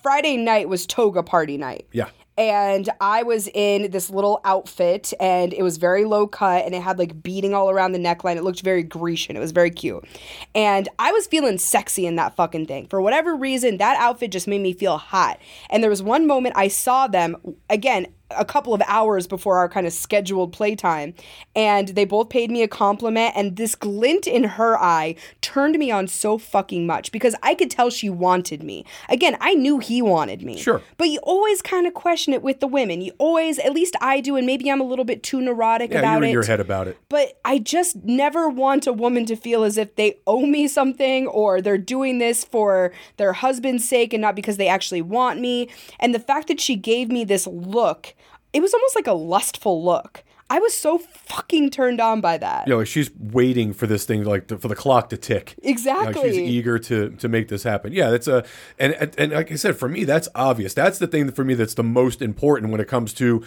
[0.03, 1.87] Friday night was toga party night.
[1.93, 2.09] Yeah.
[2.37, 6.82] And I was in this little outfit and it was very low cut and it
[6.82, 8.35] had like beading all around the neckline.
[8.35, 9.37] It looked very Grecian.
[9.37, 10.05] It was very cute.
[10.53, 12.89] And I was feeling sexy in that fucking thing.
[12.89, 15.39] For whatever reason, that outfit just made me feel hot.
[15.70, 17.37] And there was one moment I saw them
[17.70, 21.14] again a couple of hours before our kind of scheduled playtime
[21.55, 25.91] and they both paid me a compliment and this glint in her eye turned me
[25.91, 28.85] on so fucking much because I could tell she wanted me.
[29.09, 30.59] Again, I knew he wanted me.
[30.59, 30.82] Sure.
[30.97, 33.01] But you always kind of question it with the women.
[33.01, 36.01] You always, at least I do, and maybe I'm a little bit too neurotic Yeah,
[36.01, 36.32] about you're in it.
[36.32, 36.99] your head about it.
[37.09, 41.26] But I just never want a woman to feel as if they owe me something
[41.28, 45.68] or they're doing this for their husband's sake and not because they actually want me.
[46.01, 48.14] And the fact that she gave me this look,
[48.55, 50.25] it was almost like a lustful look.
[50.51, 52.67] I was so fucking turned on by that.
[52.67, 55.55] You know, like she's waiting for this thing, like to, for the clock to tick.
[55.63, 56.31] Exactly.
[56.31, 57.93] she's eager to to make this happen.
[57.93, 58.45] Yeah, that's a
[58.79, 60.75] and, and and like I said, for me, that's obvious.
[60.75, 63.43] That's the thing that for me that's the most important when it comes to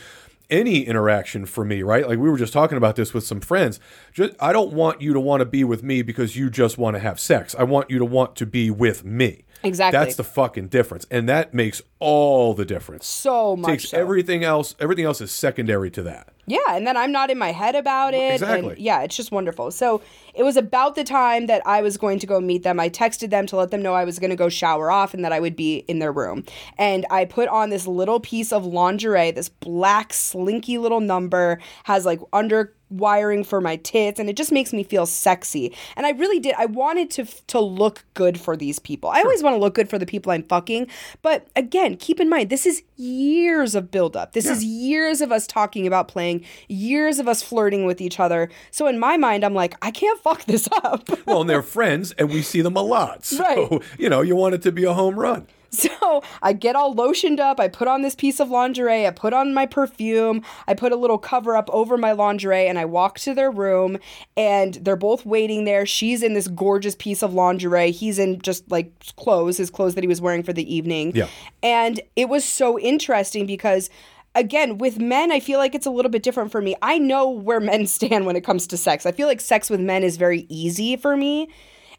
[0.50, 2.08] any interaction for me, right?
[2.08, 3.80] Like we were just talking about this with some friends.
[4.14, 6.96] Just I don't want you to want to be with me because you just want
[6.96, 7.56] to have sex.
[7.58, 9.46] I want you to want to be with me.
[9.64, 9.98] Exactly.
[9.98, 13.08] That's the fucking difference, and that makes all the difference.
[13.08, 13.70] so much.
[13.70, 13.98] Takes so.
[13.98, 14.76] everything else.
[14.80, 16.30] Everything else is secondary to that.
[16.50, 18.36] Yeah, and then I'm not in my head about it.
[18.36, 18.70] Exactly.
[18.70, 19.70] And yeah, it's just wonderful.
[19.70, 20.02] So
[20.34, 22.80] it was about the time that I was going to go meet them.
[22.80, 25.26] I texted them to let them know I was going to go shower off and
[25.26, 26.46] that I would be in their room.
[26.78, 32.06] And I put on this little piece of lingerie, this black, slinky little number, has
[32.06, 35.74] like under wiring for my tits and it just makes me feel sexy.
[35.96, 39.10] And i really did i wanted to to look good for these people.
[39.10, 40.88] I always want to look good for the people i'm fucking
[41.22, 44.34] but again keep in mind this is years of buildup.
[44.34, 48.50] This is years of us talking about playing years of us flirting with each other.
[48.72, 51.10] So in my mind i'm like i can't fuck this up.
[51.26, 53.26] Well, and they're friends, and we see them a lot.
[53.26, 53.82] So, Right.
[54.00, 55.48] you know, you want it to be a home run.
[55.78, 57.60] So I get all lotioned up.
[57.60, 59.06] I put on this piece of lingerie.
[59.06, 60.44] I put on my perfume.
[60.68, 63.98] I put a little cover up over my lingerie and I walk to their room
[64.36, 65.86] and they're both waiting there.
[65.86, 67.92] She's in this gorgeous piece of lingerie.
[67.92, 71.12] He's in just like clothes, his clothes that he was wearing for the evening.
[71.16, 71.28] Yeah.
[71.62, 73.90] And it was so interesting because
[74.36, 77.28] again with men i feel like it's a little bit different for me i know
[77.30, 80.16] where men stand when it comes to sex i feel like sex with men is
[80.18, 81.50] very easy for me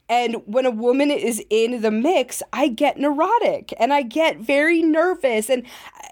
[0.08, 4.82] and when a woman is in the mix i get neurotic and i get very
[4.82, 5.48] nervous.
[5.48, 5.64] And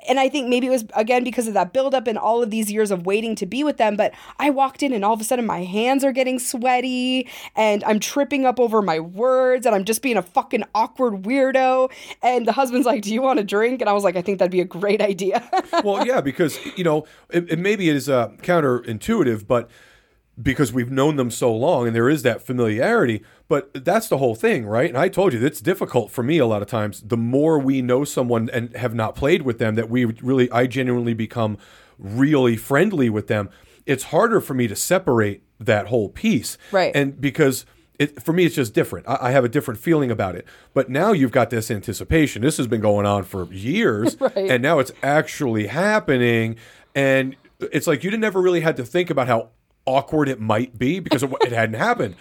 [0.09, 2.70] and i think maybe it was again because of that buildup and all of these
[2.70, 5.24] years of waiting to be with them but i walked in and all of a
[5.24, 9.84] sudden my hands are getting sweaty and i'm tripping up over my words and i'm
[9.84, 11.90] just being a fucking awkward weirdo.
[12.22, 13.80] And the husband's like do you want a drink?
[13.80, 15.42] And i was like i think that'd be a great idea.
[15.84, 19.68] Well, yeah, because you know, it, it maybe it is uh, counterintuitive, but
[20.41, 23.22] because we've known them so long and there is that familiarity.
[23.49, 24.89] But that's the whole thing, right?
[24.89, 27.01] And I told you it's difficult for me a lot of times.
[27.01, 30.66] The more we know someone and have not played with them, that we really, I
[30.66, 31.57] genuinely become
[31.99, 33.49] really friendly with them.
[33.87, 36.95] It's harder for me to separate that whole piece, Right.
[36.95, 37.64] And because
[37.99, 39.09] it, for me, it's just different.
[39.09, 40.45] I, I have a different feeling about it.
[40.74, 42.43] But now you've got this anticipation.
[42.43, 44.37] This has been going on for years, Right.
[44.37, 46.57] and now it's actually happening.
[46.95, 49.49] And it's like you didn't ever really had to think about how
[49.87, 52.16] awkward it might be because it, it hadn't happened.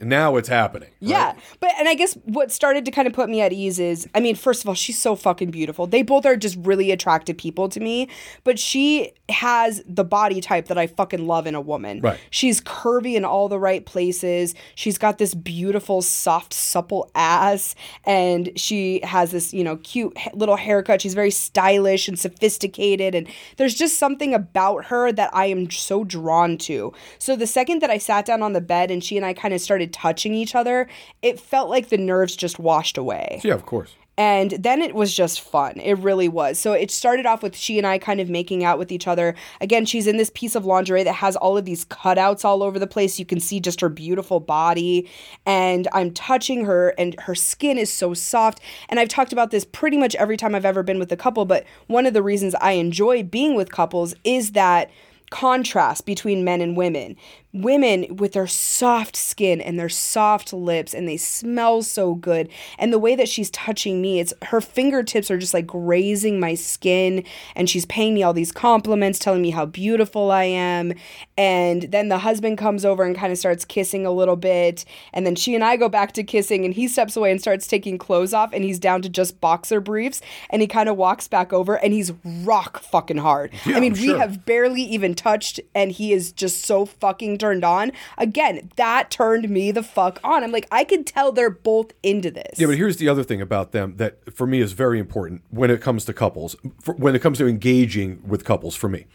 [0.00, 0.90] Now it's happening.
[1.00, 1.08] right?
[1.10, 4.08] Yeah, but and I guess what started to kind of put me at ease is,
[4.14, 5.86] I mean, first of all, she's so fucking beautiful.
[5.86, 8.08] They both are just really attractive people to me,
[8.44, 12.00] but she has the body type that I fucking love in a woman.
[12.00, 12.18] Right.
[12.30, 14.54] She's curvy in all the right places.
[14.74, 17.74] She's got this beautiful, soft, supple ass,
[18.04, 21.02] and she has this, you know, cute little haircut.
[21.02, 23.26] She's very stylish and sophisticated, and
[23.56, 26.92] there's just something about her that I am so drawn to.
[27.18, 29.52] So the second that I sat down on the bed and she and I kind
[29.52, 30.88] of started touching each other,
[31.22, 33.40] it felt like the nerves just washed away.
[33.42, 33.94] Yeah, of course.
[34.18, 35.78] And then it was just fun.
[35.78, 36.58] It really was.
[36.58, 39.36] So it started off with she and I kind of making out with each other.
[39.60, 42.80] Again, she's in this piece of lingerie that has all of these cutouts all over
[42.80, 43.20] the place.
[43.20, 45.08] You can see just her beautiful body.
[45.46, 48.60] And I'm touching her, and her skin is so soft.
[48.88, 51.44] And I've talked about this pretty much every time I've ever been with a couple,
[51.44, 54.90] but one of the reasons I enjoy being with couples is that
[55.30, 57.14] contrast between men and women
[57.52, 62.48] women with their soft skin and their soft lips and they smell so good.
[62.78, 66.54] And the way that she's touching me it's her fingertips are just like grazing my
[66.54, 67.24] skin
[67.54, 70.92] and she's paying me all these compliments telling me how beautiful I am.
[71.38, 74.84] And then the husband comes over and kind of starts kissing a little bit
[75.14, 77.66] and then she and I go back to kissing and he steps away and starts
[77.66, 80.20] taking clothes off and he's down to just boxer briefs
[80.50, 82.12] and he kind of walks back over and he's
[82.44, 83.52] rock fucking hard.
[83.64, 87.37] Yeah, I mean I'm we have barely even touched and he is just so fucking
[87.38, 87.92] turned on.
[88.16, 90.44] Again, that turned me the fuck on.
[90.44, 92.58] I'm like, I could tell they're both into this.
[92.58, 95.70] Yeah, but here's the other thing about them that for me is very important when
[95.70, 99.06] it comes to couples, for, when it comes to engaging with couples for me.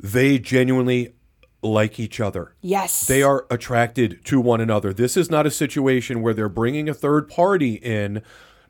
[0.00, 1.14] They genuinely
[1.62, 2.54] like each other.
[2.60, 3.06] yes.
[3.06, 4.92] They are attracted to one another.
[4.92, 8.22] This is not a situation where they're bringing a third party in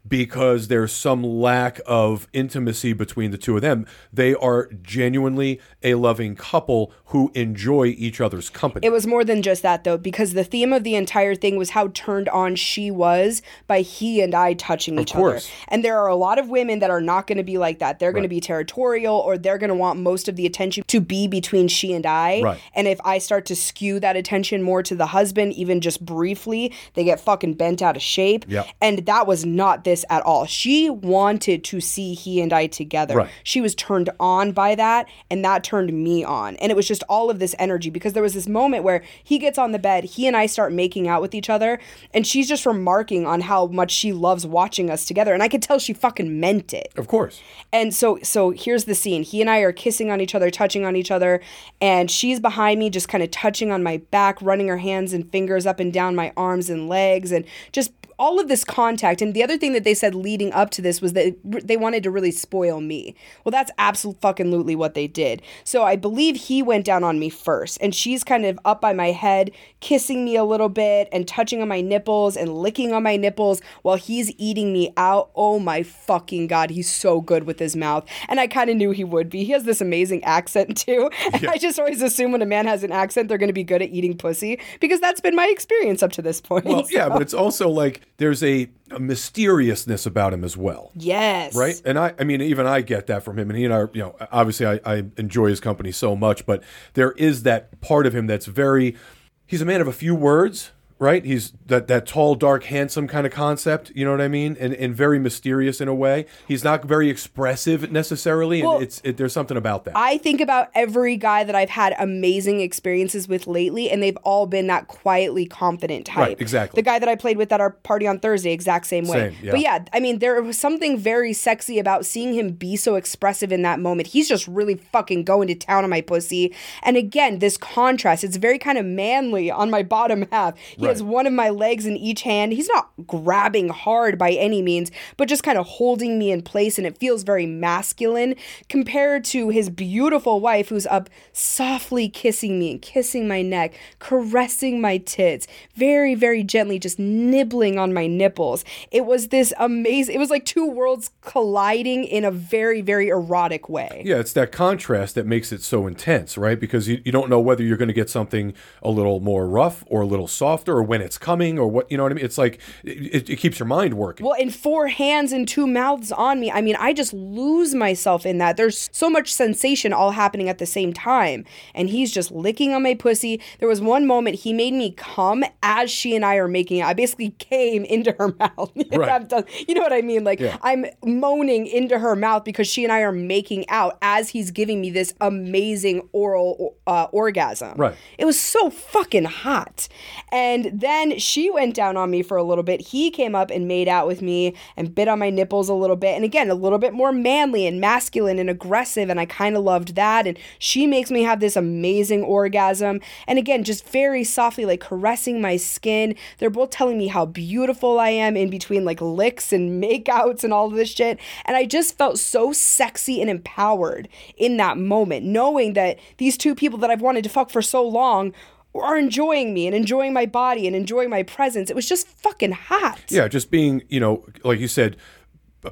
[0.07, 3.87] because there's some lack of intimacy between the two of them.
[4.13, 8.87] They are genuinely a loving couple who enjoy each other's company.
[8.87, 11.71] It was more than just that though, because the theme of the entire thing was
[11.71, 15.47] how turned on she was by he and I touching each course.
[15.47, 15.55] other.
[15.69, 17.99] And there are a lot of women that are not going to be like that.
[17.99, 21.01] They're going to be territorial or they're going to want most of the attention to
[21.01, 22.41] be between she and I.
[22.43, 22.61] Right.
[22.75, 26.73] And if I start to skew that attention more to the husband, even just briefly,
[26.95, 28.45] they get fucking bent out of shape.
[28.49, 28.67] Yep.
[28.81, 30.47] And that was not this at all.
[30.47, 33.17] She wanted to see he and I together.
[33.17, 33.31] Right.
[33.45, 36.57] She was turned on by that, and that turned me on.
[36.57, 39.39] And it was just all of this energy because there was this moment where he
[39.39, 41.79] gets on the bed, he and I start making out with each other,
[42.15, 45.35] and she's just remarking on how much she loves watching us together.
[45.35, 46.93] And I could tell she fucking meant it.
[46.97, 47.41] of course.
[47.73, 49.23] And so so here's the scene.
[49.23, 51.41] He and I are kissing on each other, touching on each other,
[51.81, 55.31] and she's behind me just kind of touching on my back, running her hands and
[55.31, 59.23] fingers up and down my arms and legs and just all of this contact.
[59.23, 62.03] And the other thing that they said leading up to this was that they wanted
[62.05, 63.15] to really spoil me.
[63.45, 65.43] Well, that's absolutely what they did.
[65.65, 68.93] So I believe he went down on me first, and she's kind of up by
[68.93, 69.51] my head,
[69.81, 73.61] kissing me a little bit and touching on my nipples and licking on my nipples
[73.83, 75.31] while he's eating me out.
[75.35, 78.07] Oh my fucking god, he's so good with his mouth.
[78.29, 79.45] And I kind of knew he would be.
[79.45, 81.11] He has this amazing accent too.
[81.33, 83.65] And I just always assume when a man has an accent, they're going to be
[83.65, 86.65] good at eating pussy because that's been my experience up to this point.
[86.65, 90.93] Well, yeah, but it's also like there's a, a mysteriousness about him as well.
[90.95, 91.57] yes.
[91.57, 91.83] right?
[91.85, 93.51] And I, I mean, even I get that from him.
[93.51, 96.63] And he and I, you know, obviously I, I enjoy his company so much, but
[96.95, 98.97] there is that part of him that's very.
[99.45, 100.71] He's a man of a few words,
[101.03, 101.25] right?
[101.25, 103.91] He's that that tall, dark, handsome kind of concept.
[103.95, 104.57] You know what I mean?
[104.61, 106.27] And and very mysterious in a way.
[106.47, 109.97] He's not very expressive necessarily, Well- and it's it, there's something about that.
[109.97, 114.47] I think about every guy that I've had amazing experiences with lately, and they've all
[114.47, 116.19] been that quietly confident type.
[116.19, 116.81] Right, exactly.
[116.81, 119.31] The guy that I played with at our party on Thursday, exact same way.
[119.31, 119.51] Same, yeah.
[119.51, 123.51] But yeah, I mean, there was something very sexy about seeing him be so expressive
[123.51, 124.09] in that moment.
[124.09, 126.55] He's just really fucking going to town on my pussy.
[126.85, 130.57] And again, this contrast, it's very kind of manly on my bottom half.
[130.59, 132.53] He has one of my legs in each hand.
[132.53, 136.79] He's not grabbing hard by any means, but just kind of holding me in place,
[136.79, 138.35] and it feels very masculine
[138.69, 144.81] compared to his beautiful wife who's up softly kissing me and kissing my neck, caressing
[144.81, 148.65] my tits, very, very gently, just nibbling on my nipples.
[148.91, 153.69] It was this amazing, it was like two worlds colliding in a very, very erotic
[153.69, 154.03] way.
[154.05, 156.59] Yeah, it's that contrast that makes it so intense, right?
[156.59, 159.85] Because you, you don't know whether you're going to get something a little more rough
[159.87, 162.25] or a little softer or when it's coming or what, you know what I mean?
[162.25, 164.27] It's like it, it keeps your mind working.
[164.27, 166.51] Well, and four hands and two mouths on me.
[166.51, 168.57] I mean, I just lose myself in that.
[168.57, 171.45] There's so much sensation all happening at the same time.
[171.75, 173.41] And he's just licking on my pussy.
[173.61, 176.89] There was one moment he made me come as she and I are making out.
[176.89, 178.73] I basically came into her mouth.
[178.93, 179.29] Right.
[179.29, 180.23] Done- you know what I mean?
[180.25, 180.57] Like, Yeah.
[180.63, 184.81] I'm moaning into her mouth because she and I are making out as he's giving
[184.81, 187.77] me this amazing oral uh, orgasm.
[187.77, 187.95] Right.
[188.19, 189.89] It was so fucking hot.
[190.31, 192.81] And then she went down on me for a little bit.
[192.81, 195.97] He came up and made out with me and bit on my nipples a little
[195.97, 196.15] bit.
[196.15, 199.09] And again, a little bit more manly and masculine and aggressive.
[199.09, 200.27] And I kind of loved that.
[200.27, 203.01] And she makes me have this amazing orgasm.
[203.27, 206.15] And again, just very softly, like caressing my skin.
[206.39, 210.53] They're both telling me how beautiful I am in between like licks and makeouts and
[210.53, 211.19] all of this shit.
[211.45, 216.55] And I just felt so sexy and empowered in that moment, knowing that these two
[216.55, 218.33] people that I've wanted to fuck for so long
[218.81, 221.71] are enjoying me and enjoying my body and enjoying my presence.
[221.71, 223.01] It was just fucking hot.
[223.09, 224.97] Yeah, just being, you know, like you said,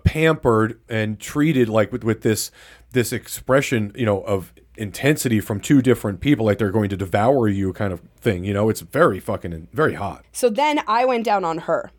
[0.05, 2.51] pampered and treated like with, with this
[2.93, 7.49] this expression, you know, of intensity from two different people, like they're going to devour
[7.49, 8.45] you, kind of thing.
[8.45, 10.25] You know, it's very fucking very hot.
[10.33, 11.93] So then I went down on her.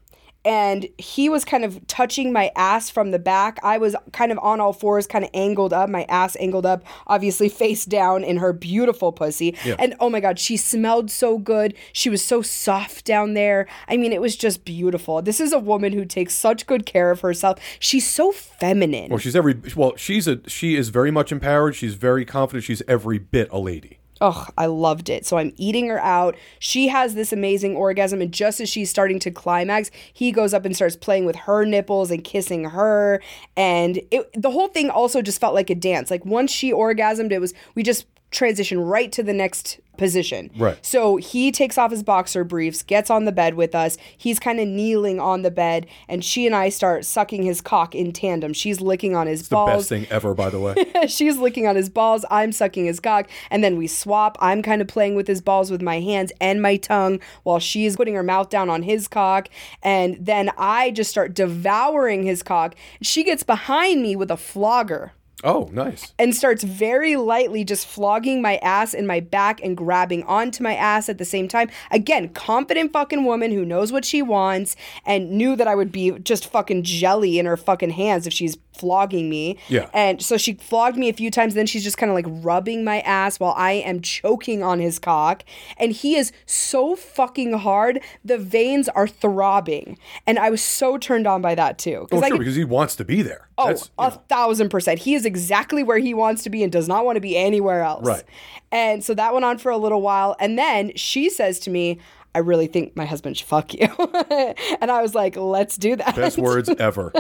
[0.43, 3.59] And he was kind of touching my ass from the back.
[3.63, 6.83] I was kind of on all fours, kind of angled up, my ass angled up,
[7.07, 9.55] obviously face down in her beautiful pussy.
[9.63, 9.75] Yeah.
[9.77, 11.75] And oh my God, she smelled so good.
[11.93, 13.67] She was so soft down there.
[13.87, 15.21] I mean, it was just beautiful.
[15.21, 17.59] This is a woman who takes such good care of herself.
[17.79, 19.09] She's so feminine.
[19.09, 21.75] Well, she's every well, she's a she is very much empowered.
[21.75, 22.63] She's very confident.
[22.63, 24.00] She's every bit a lady.
[24.23, 25.25] Oh, I loved it.
[25.25, 26.35] So I'm eating her out.
[26.59, 30.63] She has this amazing orgasm, and just as she's starting to climax, he goes up
[30.63, 33.19] and starts playing with her nipples and kissing her.
[33.57, 36.11] And it, the whole thing also just felt like a dance.
[36.11, 40.49] Like once she orgasmed, it was we just transition right to the next position.
[40.57, 40.83] Right.
[40.83, 43.97] So he takes off his boxer briefs, gets on the bed with us.
[44.17, 47.93] He's kind of kneeling on the bed, and she and I start sucking his cock
[47.93, 48.53] in tandem.
[48.53, 49.69] She's licking on his The balls.
[49.69, 50.73] The best thing ever, by the way.
[51.07, 52.25] She's licking on his balls.
[52.31, 53.29] I'm sucking his cock.
[53.51, 54.37] And then we swap.
[54.41, 57.95] I'm kind of playing with his balls with my hands and my tongue while she's
[57.95, 59.49] putting her mouth down on his cock.
[59.83, 62.75] And then I just start devouring his cock.
[63.01, 65.11] She gets behind me with a flogger
[65.43, 66.13] oh, nice.
[66.19, 70.75] and starts very lightly just flogging my ass and my back and grabbing onto my
[70.75, 71.69] ass at the same time.
[71.91, 74.75] Again, confident fucking woman who knows what she wants
[75.05, 78.57] and knew that I would be just fucking jelly in her fucking hands if she's
[78.81, 79.57] flogging me.
[79.69, 79.89] Yeah.
[79.93, 82.83] And so she flogged me a few times, then she's just kind of like rubbing
[82.83, 85.43] my ass while I am choking on his cock.
[85.77, 89.97] And he is so fucking hard, the veins are throbbing.
[90.27, 92.07] And I was so turned on by that too.
[92.11, 93.47] Oh, sure, could- because he wants to be there.
[93.57, 94.99] Oh, That's, a know, thousand percent.
[94.99, 97.83] He is exactly where he wants to be and does not want to be anywhere
[97.83, 98.05] else.
[98.05, 98.23] Right.
[98.71, 100.35] And so that went on for a little while.
[100.39, 101.99] And then she says to me,
[102.33, 103.87] I really think my husband should fuck you.
[104.79, 106.15] and I was like, let's do that.
[106.15, 107.11] best words ever.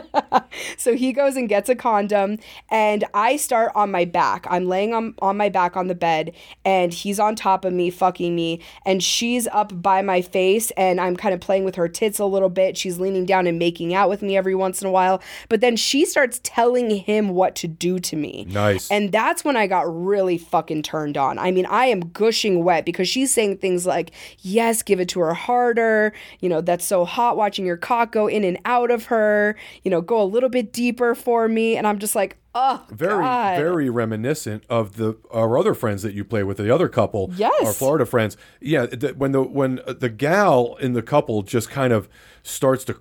[0.77, 2.39] So he goes and gets a condom,
[2.69, 4.45] and I start on my back.
[4.49, 6.33] I'm laying on, on my back on the bed,
[6.65, 10.99] and he's on top of me, fucking me, and she's up by my face, and
[11.01, 12.77] I'm kind of playing with her tits a little bit.
[12.77, 15.75] She's leaning down and making out with me every once in a while, but then
[15.75, 18.45] she starts telling him what to do to me.
[18.49, 18.89] Nice.
[18.89, 21.37] And that's when I got really fucking turned on.
[21.37, 25.19] I mean, I am gushing wet because she's saying things like, yes, give it to
[25.19, 26.13] her harder.
[26.39, 29.55] You know, that's so hot watching your cock go in and out of her.
[29.83, 31.75] You know, go a little bit deeper for me.
[31.75, 33.57] And I'm just like, oh, very God.
[33.57, 37.65] very reminiscent of the our other friends that you play with the other couple Yes.
[37.65, 41.69] our florida friends yeah the, when the when uh, the gal in the couple just
[41.69, 42.09] kind of
[42.43, 42.97] starts to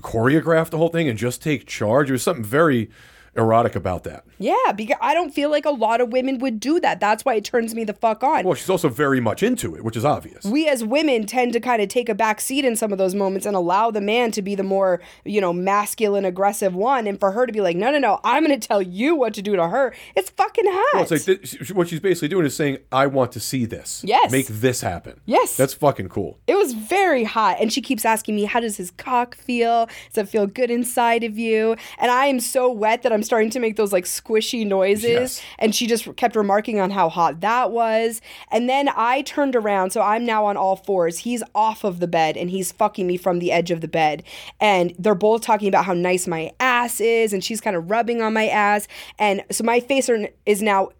[0.00, 2.90] choreograph the whole thing and just take charge there's something very
[3.34, 6.80] erotic about that Yeah, because I don't feel like a lot of women would do
[6.80, 7.00] that.
[7.00, 8.44] That's why it turns me the fuck on.
[8.44, 11.60] well she's also very much into it which is obvious we as women tend to
[11.60, 14.30] kind of take a back seat in some of those moments and allow the man
[14.32, 17.06] to be the more, you know, masculine, aggressive one.
[17.06, 19.34] And for her to be like, no, no, no, I'm going to tell you what
[19.34, 19.94] to do to her.
[20.14, 20.94] It's fucking hot.
[20.94, 24.02] Well, it's like th- what she's basically doing is saying, "I want to see this.
[24.04, 24.30] Yes.
[24.32, 25.20] make this happen.
[25.26, 25.56] Yes.
[25.56, 26.38] that's fucking cool.
[26.46, 27.56] It was very hot.
[27.60, 29.86] And she keeps asking me, How does his cock feel?
[30.12, 31.76] Does it feel good inside of you?
[31.98, 35.04] And I am so wet that I'm starting to make those like squishy noises.
[35.04, 35.42] Yes.
[35.58, 38.20] And she just kept remarking on how hot that was.
[38.50, 39.90] And then I turned around.
[39.90, 41.18] So I'm now on all fours.
[41.18, 44.22] He's off of the bed and he's fucking me from the edge of the bed.
[44.60, 47.32] And they're both talking about how nice my ass is.
[47.32, 48.88] And she's kind of rubbing on my ass.
[49.18, 50.90] And so my face are, is now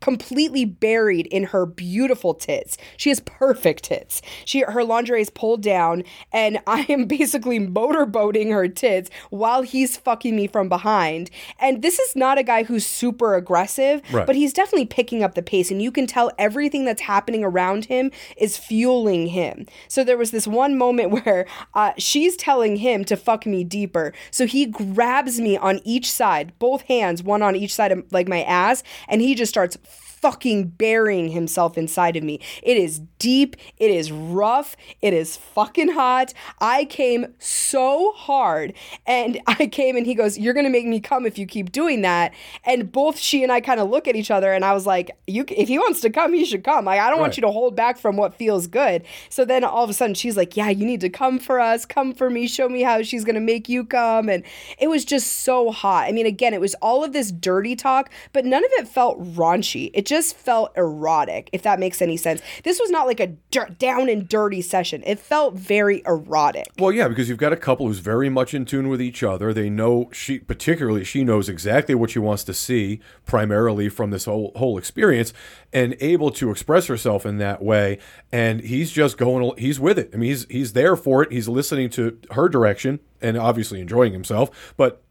[0.00, 2.76] completely buried in her beautiful tits.
[2.96, 4.22] She has perfect tits.
[4.44, 9.96] She her lingerie is pulled down and I am basically motorboating her tits while he's
[9.96, 11.30] fucking me from behind.
[11.58, 14.26] And this is not a guy who's super aggressive, Right.
[14.26, 17.86] but he's definitely picking up the pace and you can tell everything that's happening around
[17.86, 19.66] him is fueling him.
[19.88, 24.12] So there was this one moment where uh, she's telling him to fuck me deeper.
[24.30, 28.28] So he grabs me on each side, both hands, one on each side of like
[28.28, 29.76] my ass, and he just starts
[30.20, 32.40] fucking burying himself inside of me.
[32.62, 36.32] It is deep, it is rough, it is fucking hot.
[36.60, 38.72] I came so hard
[39.06, 41.70] and I came and he goes, "You're going to make me come if you keep
[41.70, 42.32] doing that."
[42.64, 45.10] And both she and I kind of look at each other and I was like,
[45.26, 46.86] "You if he wants to come, he should come.
[46.86, 49.84] Like I don't want you to hold back from what feels good." So then all
[49.84, 51.84] of a sudden she's like, "Yeah, you need to come for us.
[51.84, 52.46] Come for me.
[52.48, 54.42] Show me how she's going to make you come." And
[54.78, 56.08] it was just so hot.
[56.08, 59.22] I mean, again, it was all of this dirty talk, but none of it felt
[59.34, 59.90] raunchy.
[59.94, 62.42] It just felt erotic, if that makes any sense.
[62.64, 65.02] This was not like a dir- down and dirty session.
[65.06, 66.68] It felt very erotic.
[66.78, 69.52] Well, yeah, because you've got a couple who's very much in tune with each other.
[69.52, 74.24] They know she, particularly, she knows exactly what she wants to see, primarily from this
[74.24, 75.32] whole whole experience,
[75.72, 77.98] and able to express herself in that way.
[78.32, 80.10] And he's just going, he's with it.
[80.12, 81.32] I mean, he's he's there for it.
[81.32, 85.02] He's listening to her direction and obviously enjoying himself, but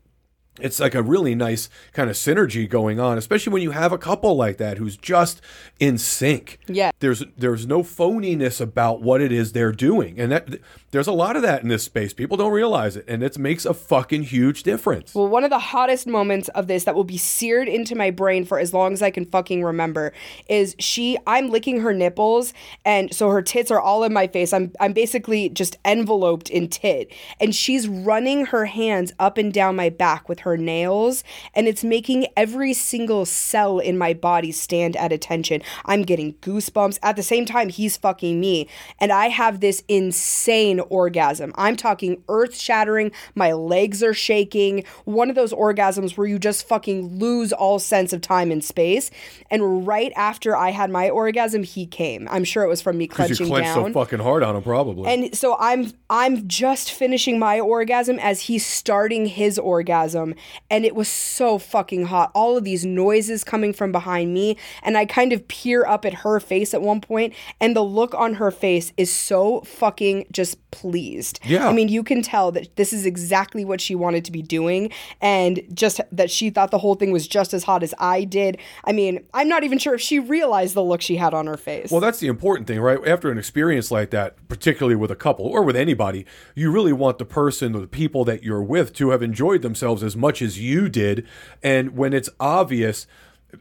[0.60, 3.97] it's like a really nice kind of synergy going on, especially when you have a
[3.97, 5.41] couple like that who's just
[5.80, 6.60] in sync.
[6.68, 6.91] Yeah.
[6.99, 10.20] There's there's no phoniness about what it is they're doing.
[10.20, 10.60] And that
[10.91, 12.14] there's a lot of that in this space.
[12.14, 13.03] People don't realize it.
[13.08, 15.14] And it makes a fucking huge difference.
[15.14, 18.45] Well, one of the hottest moments of this that will be seared into my brain
[18.45, 20.14] for as long as I can fucking remember
[20.47, 22.53] is she I'm licking her nipples
[22.86, 24.53] and so her tits are all in my face.
[24.53, 29.76] I'm I'm basically just enveloped in tit and she's running her hands up and down
[29.76, 31.24] my back with her nails
[31.54, 35.62] and it's making every single cell in my body stand at attention.
[35.86, 38.68] I'm getting goosebumps at the same time he's fucking me
[39.00, 41.52] and I have this insane orgasm.
[41.56, 43.12] I'm talking earth shattering.
[43.34, 44.84] My legs are shaking.
[45.06, 49.10] One of those orgasms where you just fucking lose all sense of time and space.
[49.50, 52.28] And right after I had my orgasm, he came.
[52.30, 53.93] I'm sure it was from me clenching you clenched down.
[53.93, 55.12] so fucking hard on him, probably.
[55.12, 60.34] And so I'm I'm just finishing my orgasm as he's starting his orgasm
[60.69, 62.31] and it was so fucking hot.
[62.33, 66.13] All of these noises coming from behind me and I kind of peer up at
[66.15, 70.57] her face at one point and the look on her face is so fucking just
[70.71, 71.39] pleased.
[71.43, 71.67] Yeah.
[71.67, 74.91] I mean, you can tell that this is exactly what she wanted to be doing
[75.21, 78.57] and just that she thought the whole thing was just as hot as I did.
[78.83, 81.57] I mean, I'm not even sure if she realized the look she had on her
[81.57, 81.91] face.
[81.91, 82.99] Well, that's the important thing, right?
[83.07, 86.25] After an experience like that, particularly with a couple or with anybody,
[86.55, 90.03] you really want the person or the people that you're with to have enjoyed themselves
[90.03, 91.26] as much as you did.
[91.63, 93.07] And when it's obvious,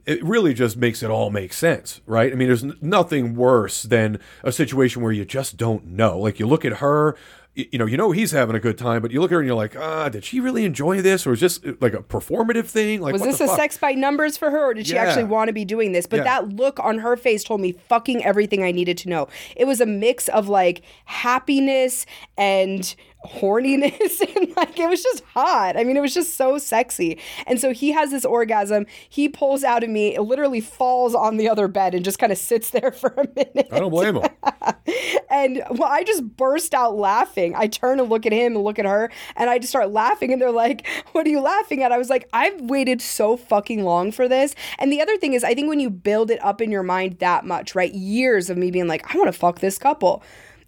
[0.07, 2.33] it really just makes it all make sense, right?
[2.33, 6.19] I mean, there's nothing worse than a situation where you just don't know.
[6.19, 7.17] Like you look at her,
[7.55, 9.47] you know, you know he's having a good time, but you look at her and
[9.47, 12.65] you're like, ah, did she really enjoy this, or is this uh, like a performative
[12.67, 13.01] thing?
[13.01, 13.57] Like, was this a fuck?
[13.57, 15.05] sex by numbers for her or did she Yeah.
[15.05, 16.25] actually want to be doing this but Yeah.
[16.25, 19.81] that look on her face told me fucking everything i needed to know it was
[19.81, 22.07] a mix of like happiness
[22.37, 27.19] and horniness and like it was just hot i mean it was just so sexy
[27.47, 31.37] and so he has this orgasm he pulls out of me it literally falls on
[31.37, 34.17] the other bed and just kind of sits there for a minute I don't blame
[34.17, 34.29] him.
[35.31, 37.55] and well, I just burst out laughing.
[37.57, 40.33] I turn and look at him and look at her, and I just start laughing.
[40.33, 41.93] And they're like, What are you laughing at?
[41.93, 44.55] I was like, I've waited so fucking long for this.
[44.79, 47.19] And the other thing is, I think when you build it up in your mind
[47.19, 47.93] that much, right?
[47.93, 50.23] Years of me being like, I want to fuck this couple.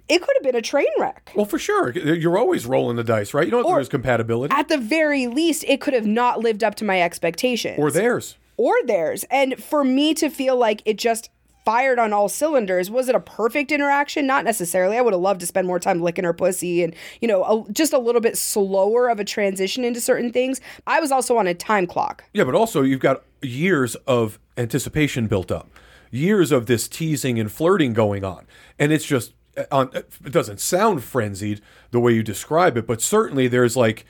[0.08, 1.32] It could have been a train wreck.
[1.34, 1.90] Well, for sure.
[1.90, 3.44] You're always rolling the dice, right?
[3.44, 4.54] You don't know there's compatibility.
[4.54, 7.78] At the very least, it could have not lived up to my expectations.
[7.78, 8.36] or theirs.
[8.56, 9.24] or theirs.
[9.30, 11.30] And for me to feel like it just
[11.64, 14.24] fired on all cylinders, was it a perfect interaction?
[14.24, 14.96] Not necessarily.
[14.96, 17.72] I would have loved to spend more time licking her pussy and, you know, a,
[17.72, 20.60] just a little bit slower of a transition into certain things.
[20.86, 22.22] I was also on a time clock.
[22.32, 25.68] Yeah, but also you've got years of anticipation built up,
[26.12, 28.46] years of this teasing and flirting going on,
[28.78, 29.32] and it's just
[29.70, 29.90] on.
[29.94, 34.04] It doesn't sound frenzied the way you describe it, but certainly there's like,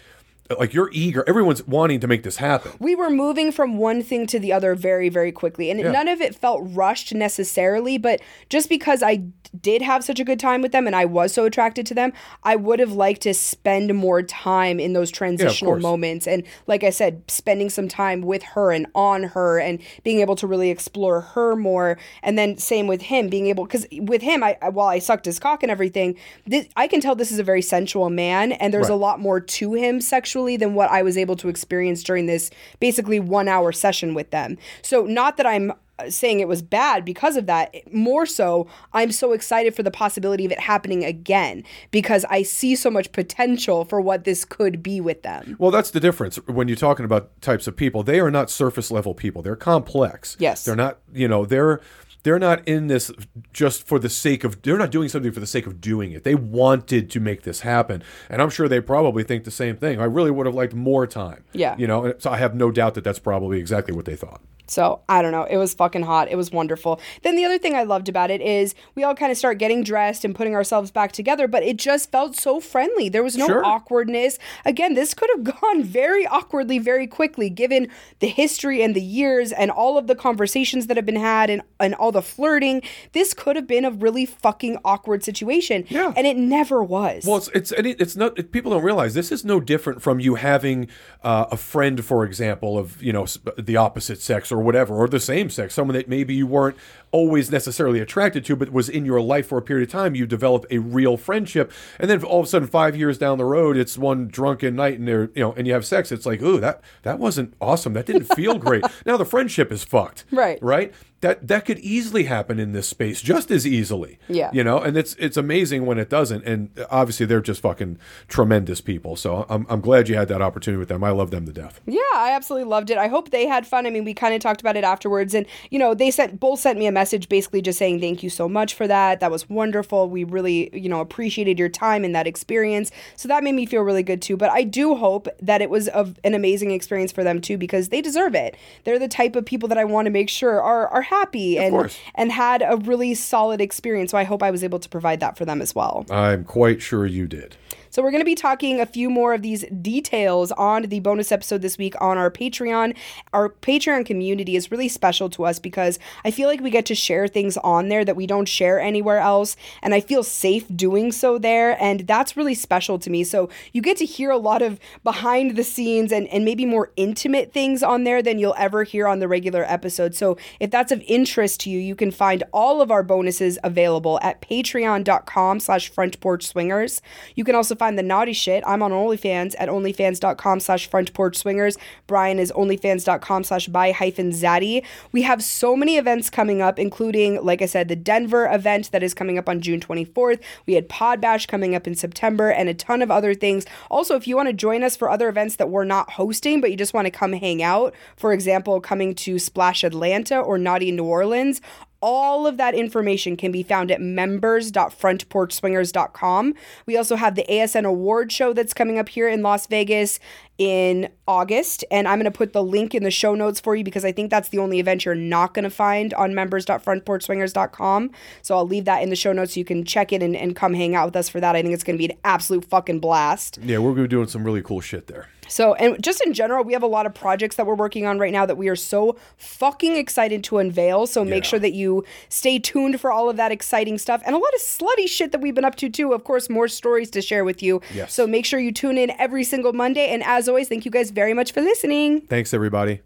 [0.58, 1.24] like you're eager.
[1.26, 2.72] Everyone's wanting to make this happen.
[2.78, 6.20] we were moving from one thing to the other very very quickly and none of
[6.20, 9.16] it felt rushed necessarily but just because i
[9.60, 12.12] did have such a good time with them and i was so attracted to them
[12.42, 15.82] i would have liked to spend more time in those transitional course.
[15.82, 20.20] moments and like i said spending some time with her and on her and being
[20.20, 24.22] able to really explore her more and then same with him being able because with
[24.22, 26.16] him i I- while i sucked his cock and everything
[26.46, 29.40] this, i can tell this is a very sensual man and there's a lot more
[29.40, 33.72] to him sexually than what I was able to experience during this basically one hour
[33.72, 34.58] session with them.
[34.82, 39.10] So, not that I'm uh, saying it was bad because of that, more so, I'm
[39.10, 43.86] so excited for the possibility of it happening again because I see so much potential
[43.86, 45.56] for what this could be with them.
[45.58, 48.02] Well, that's the difference when you're talking about types of people.
[48.02, 49.40] They are not surface level people.
[49.40, 50.36] They're complex.
[50.38, 50.64] Yes.
[50.64, 51.80] They're not, you know, they're
[52.26, 53.12] they're not in this
[53.52, 56.24] just for the sake of they're not doing something for the sake of doing it.
[56.24, 58.02] They wanted to make this happen.
[58.28, 60.00] And I'm sure they probably think the same thing.
[60.00, 61.44] I really would have liked more time.
[61.52, 61.76] Yeah.
[61.78, 64.40] You know, so I have no doubt that that's probably exactly what they thought.
[64.68, 65.44] So I don't know.
[65.44, 66.28] It was fucking hot.
[66.30, 67.00] It was wonderful.
[67.22, 69.82] Then the other thing I loved about it is we all kind of start getting
[69.84, 73.08] dressed and putting ourselves back together, but it just felt so friendly.
[73.08, 73.64] There was no Sure.
[73.64, 74.38] awkwardness.
[74.64, 77.88] Again, this could have gone very awkwardly very quickly given
[78.18, 81.62] the history and the years and all of the conversations that have been had and,
[81.80, 82.82] and all the flirting.
[83.12, 85.84] This could have been a really fucking awkward situation.
[85.88, 86.12] Yeah.
[86.16, 87.24] And it never was.
[87.24, 88.38] Well, it's it's it's not.
[88.38, 90.88] It, people don't realize this is no different from you having
[91.22, 93.26] uh, a friend, for example, of you know
[93.58, 96.76] the opposite sex or whatever, or the same sex, someone that maybe you weren't
[97.12, 100.14] always necessarily attracted to, but was in your life for a period of time.
[100.14, 103.44] You develop a real friendship, and then all of a sudden, five years down the
[103.44, 106.12] road, it's one drunken night, and they're you know, and you have sex.
[106.12, 107.92] It's like, ooh, that that wasn't awesome.
[107.94, 108.84] That didn't feel great.
[109.04, 110.24] Now the friendship is fucked.
[110.30, 110.58] Right.
[110.60, 110.92] Right.
[111.20, 114.18] that that could easily happen in this space just as easily.
[114.28, 114.50] Yeah.
[114.52, 116.44] You know, and it's it's amazing when it doesn't.
[116.44, 117.98] And obviously they're just fucking
[118.28, 119.16] tremendous people.
[119.16, 121.02] So I'm I'm glad you had that opportunity with them.
[121.02, 121.80] I love them to death.
[121.86, 122.98] Yeah, I absolutely loved it.
[122.98, 123.86] I hope they had fun.
[123.86, 126.60] I mean, we kind of talked about it afterwards, and you know, they sent both
[126.60, 129.20] sent me a message basically just saying thank you so much for that.
[129.20, 130.08] That was wonderful.
[130.08, 132.90] We really, you know, appreciated your time and that experience.
[133.16, 134.36] So that made me feel really good too.
[134.36, 137.88] But I do hope that it was a, an amazing experience for them too because
[137.88, 138.56] they deserve it.
[138.84, 141.96] They're the type of people that I want to make sure are are happy and
[142.14, 144.10] and had a really solid experience.
[144.10, 146.06] So I hope I was able to provide that for them as well.
[146.10, 147.56] I'm quite sure you did.
[147.96, 151.32] So we're going to be talking a few more of these details on the bonus
[151.32, 152.94] episode this week on our Patreon.
[153.32, 156.94] Our Patreon community is really special to us because I feel like we get to
[156.94, 161.10] share things on there that we don't share anywhere else and I feel safe doing
[161.10, 163.24] so there and that's really special to me.
[163.24, 166.92] So you get to hear a lot of behind the scenes and and maybe more
[166.96, 170.14] intimate things on there than you'll ever hear on the regular episode.
[170.14, 174.20] So if that's of interest to you, you can find all of our bonuses available
[174.22, 177.00] at patreon.com slash front porch swingers.
[177.34, 178.64] You can also find the naughty shit.
[178.66, 181.78] I'm on OnlyFans at onlyfans.com slash front porch swingers.
[182.08, 184.84] Brian is onlyfans.com slash bi hyphen zaddy.
[185.12, 189.04] We have so many events coming up, including, like I said, the Denver event that
[189.04, 190.40] is coming up on June 24th.
[190.66, 193.66] We had Pod Bash coming up in September and a ton of other things.
[193.90, 196.70] Also, if you want to join us for other events that we're not hosting, but
[196.70, 200.90] you just want to come hang out, for example, coming to Splash Atlanta or Naughty
[200.90, 201.60] New Orleans,
[202.00, 206.54] all of that information can be found at members.frontporchswingers.com.
[206.86, 210.20] We also have the ASN Award Show that's coming up here in Las Vegas
[210.58, 213.84] in August, and I'm going to put the link in the show notes for you
[213.84, 218.10] because I think that's the only event you're not going to find on members.frontporchswingers.com.
[218.42, 220.54] So I'll leave that in the show notes so you can check it and, and
[220.56, 221.56] come hang out with us for that.
[221.56, 223.58] I think it's going to be an absolute fucking blast.
[223.62, 225.28] Yeah, we're gonna be doing some really cool shit there.
[225.48, 228.18] So, and just in general, we have a lot of projects that we're working on
[228.18, 231.06] right now that we are so fucking excited to unveil.
[231.06, 231.50] So make Yeah.
[231.50, 234.60] sure that you stay tuned for all of that exciting stuff and a lot of
[234.60, 236.12] slutty shit that we've been up to too.
[236.12, 237.80] Of course, more stories to share with you.
[237.94, 238.12] Yes.
[238.12, 240.08] So make sure you tune in every single Monday.
[240.08, 242.20] And as always, thank you guys very much for listening.
[242.22, 243.00] Thanks everybody.